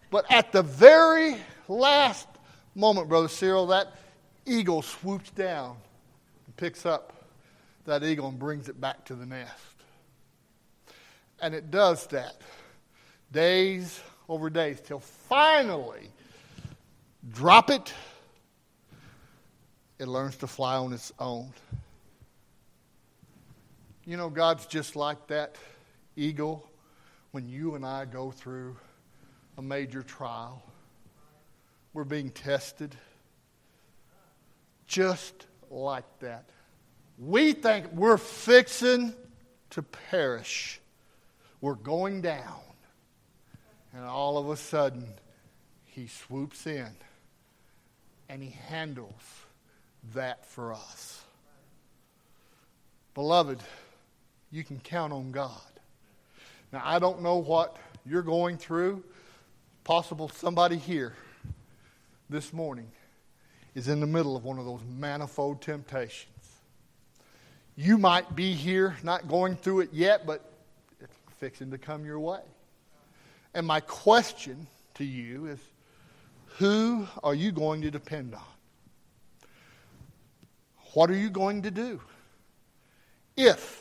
But 0.09 0.25
at 0.31 0.51
the 0.51 0.61
very 0.61 1.37
last 1.67 2.27
moment, 2.75 3.09
Brother 3.09 3.27
Cyril, 3.27 3.67
that 3.67 3.95
eagle 4.45 4.81
swoops 4.81 5.29
down 5.31 5.77
and 6.45 6.57
picks 6.57 6.85
up 6.85 7.13
that 7.85 8.03
eagle 8.03 8.27
and 8.27 8.37
brings 8.37 8.69
it 8.69 8.79
back 8.79 9.05
to 9.05 9.15
the 9.15 9.25
nest. 9.25 9.53
And 11.41 11.55
it 11.55 11.71
does 11.71 12.05
that 12.07 12.35
days 13.31 13.99
over 14.29 14.49
days 14.49 14.79
till 14.81 14.99
finally 14.99 16.09
drop 17.31 17.69
it 17.69 17.93
it 20.01 20.07
learns 20.07 20.35
to 20.37 20.47
fly 20.47 20.77
on 20.77 20.93
its 20.93 21.13
own. 21.19 21.53
You 24.03 24.17
know, 24.17 24.31
God's 24.31 24.65
just 24.65 24.95
like 24.95 25.27
that 25.27 25.57
eagle 26.15 26.67
when 27.31 27.47
you 27.47 27.75
and 27.75 27.85
I 27.85 28.05
go 28.05 28.31
through 28.31 28.75
a 29.57 29.61
major 29.61 30.01
trial. 30.03 30.61
We're 31.93 32.03
being 32.03 32.29
tested. 32.29 32.95
Just 34.87 35.47
like 35.69 36.05
that. 36.19 36.45
We 37.17 37.53
think 37.53 37.91
we're 37.93 38.17
fixing 38.17 39.13
to 39.71 39.81
perish. 39.81 40.79
We're 41.61 41.75
going 41.75 42.21
down. 42.21 42.59
And 43.93 44.05
all 44.05 44.37
of 44.37 44.49
a 44.49 44.57
sudden, 44.57 45.05
he 45.85 46.07
swoops 46.07 46.65
in 46.65 46.89
and 48.29 48.41
he 48.41 48.49
handles 48.49 49.11
that 50.13 50.45
for 50.45 50.73
us. 50.73 51.21
Beloved, 53.13 53.59
you 54.49 54.63
can 54.63 54.79
count 54.79 55.11
on 55.11 55.31
God. 55.31 55.70
Now, 56.71 56.81
I 56.85 56.99
don't 56.99 57.21
know 57.21 57.37
what 57.37 57.77
you're 58.05 58.21
going 58.21 58.57
through. 58.57 59.03
Possible 59.83 60.29
somebody 60.29 60.77
here 60.77 61.13
this 62.29 62.53
morning 62.53 62.89
is 63.75 63.87
in 63.87 63.99
the 63.99 64.07
middle 64.07 64.35
of 64.35 64.45
one 64.45 64.57
of 64.57 64.65
those 64.65 64.81
manifold 64.97 65.61
temptations. 65.61 66.27
You 67.75 67.97
might 67.97 68.35
be 68.35 68.53
here, 68.53 68.95
not 69.03 69.27
going 69.27 69.55
through 69.55 69.81
it 69.81 69.89
yet, 69.91 70.25
but 70.25 70.49
it's 70.99 71.15
fixing 71.39 71.71
to 71.71 71.77
come 71.77 72.05
your 72.05 72.19
way. 72.19 72.41
And 73.53 73.67
my 73.67 73.79
question 73.81 74.67
to 74.95 75.03
you 75.03 75.47
is 75.47 75.59
who 76.57 77.07
are 77.23 77.35
you 77.35 77.51
going 77.51 77.81
to 77.81 77.91
depend 77.91 78.33
on? 78.33 78.41
What 80.93 81.09
are 81.09 81.17
you 81.17 81.29
going 81.29 81.63
to 81.63 81.71
do 81.71 82.01
if 83.35 83.80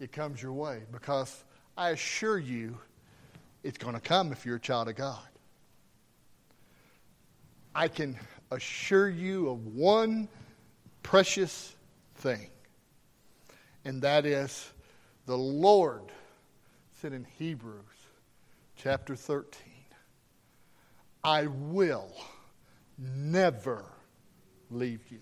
it 0.00 0.12
comes 0.12 0.42
your 0.42 0.52
way? 0.52 0.82
Because 0.92 1.44
I 1.76 1.90
assure 1.90 2.38
you, 2.38 2.78
it's 3.62 3.78
going 3.78 3.94
to 3.94 4.00
come 4.00 4.32
if 4.32 4.46
you're 4.46 4.56
a 4.56 4.60
child 4.60 4.88
of 4.88 4.96
God. 4.96 5.18
I 7.74 7.88
can 7.88 8.16
assure 8.50 9.08
you 9.08 9.50
of 9.50 9.66
one 9.66 10.28
precious 11.02 11.74
thing, 12.16 12.48
and 13.84 14.02
that 14.02 14.26
is 14.26 14.72
the 15.26 15.38
Lord 15.38 16.10
said 17.00 17.12
in 17.12 17.26
Hebrews 17.38 17.84
chapter 18.76 19.14
13, 19.14 19.62
I 21.22 21.46
will 21.46 22.12
never 22.98 23.84
leave 24.70 25.00
you 25.10 25.20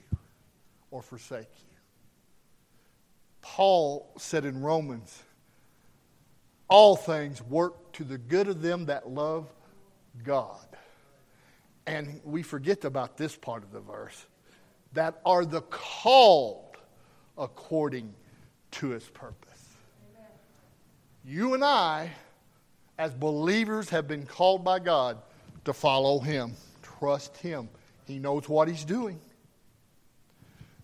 or 0.90 1.02
forsake 1.02 1.50
you. 1.58 1.65
Paul 3.54 4.12
said 4.18 4.44
in 4.44 4.60
Romans, 4.60 5.22
all 6.68 6.96
things 6.96 7.40
work 7.40 7.92
to 7.92 8.02
the 8.02 8.18
good 8.18 8.48
of 8.48 8.60
them 8.60 8.86
that 8.86 9.08
love 9.08 9.46
God. 10.24 10.66
And 11.86 12.20
we 12.24 12.42
forget 12.42 12.84
about 12.84 13.16
this 13.16 13.36
part 13.36 13.62
of 13.62 13.70
the 13.70 13.80
verse 13.80 14.26
that 14.94 15.20
are 15.24 15.44
the 15.44 15.60
called 15.62 16.76
according 17.38 18.12
to 18.72 18.88
his 18.88 19.04
purpose. 19.04 19.68
Amen. 20.16 20.30
You 21.24 21.54
and 21.54 21.64
I, 21.64 22.10
as 22.98 23.14
believers, 23.14 23.88
have 23.90 24.08
been 24.08 24.26
called 24.26 24.64
by 24.64 24.80
God 24.80 25.18
to 25.64 25.72
follow 25.72 26.18
him, 26.18 26.54
trust 26.82 27.36
him. 27.36 27.68
He 28.06 28.18
knows 28.18 28.48
what 28.48 28.66
he's 28.66 28.84
doing. 28.84 29.20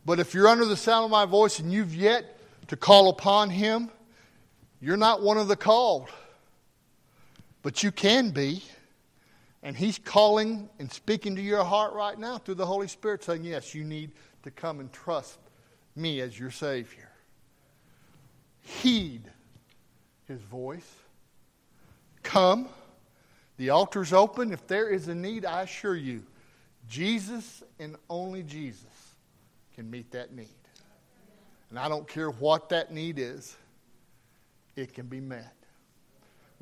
But 0.06 0.20
if 0.20 0.32
you're 0.32 0.48
under 0.48 0.64
the 0.64 0.76
sound 0.76 1.06
of 1.06 1.10
my 1.10 1.26
voice 1.26 1.58
and 1.58 1.72
you've 1.72 1.94
yet 1.94 2.38
to 2.72 2.76
call 2.78 3.10
upon 3.10 3.50
him, 3.50 3.90
you're 4.80 4.96
not 4.96 5.22
one 5.22 5.36
of 5.36 5.46
the 5.46 5.56
called. 5.56 6.08
But 7.60 7.82
you 7.82 7.92
can 7.92 8.30
be. 8.30 8.64
And 9.62 9.76
he's 9.76 9.98
calling 9.98 10.70
and 10.78 10.90
speaking 10.90 11.36
to 11.36 11.42
your 11.42 11.64
heart 11.64 11.92
right 11.92 12.18
now 12.18 12.38
through 12.38 12.54
the 12.54 12.64
Holy 12.64 12.88
Spirit, 12.88 13.24
saying, 13.24 13.44
Yes, 13.44 13.74
you 13.74 13.84
need 13.84 14.12
to 14.44 14.50
come 14.50 14.80
and 14.80 14.90
trust 14.90 15.38
me 15.96 16.22
as 16.22 16.40
your 16.40 16.50
Savior. 16.50 17.10
Heed 18.62 19.30
his 20.26 20.40
voice. 20.40 20.94
Come. 22.22 22.70
The 23.58 23.68
altar's 23.68 24.14
open. 24.14 24.50
If 24.50 24.66
there 24.66 24.88
is 24.88 25.08
a 25.08 25.14
need, 25.14 25.44
I 25.44 25.60
assure 25.60 25.94
you, 25.94 26.22
Jesus 26.88 27.62
and 27.78 27.96
only 28.08 28.42
Jesus 28.42 29.14
can 29.74 29.90
meet 29.90 30.10
that 30.12 30.34
need. 30.34 30.61
And 31.72 31.78
I 31.78 31.88
don't 31.88 32.06
care 32.06 32.28
what 32.28 32.68
that 32.68 32.92
need 32.92 33.18
is, 33.18 33.56
it 34.76 34.92
can 34.92 35.06
be 35.06 35.20
met. 35.20 35.54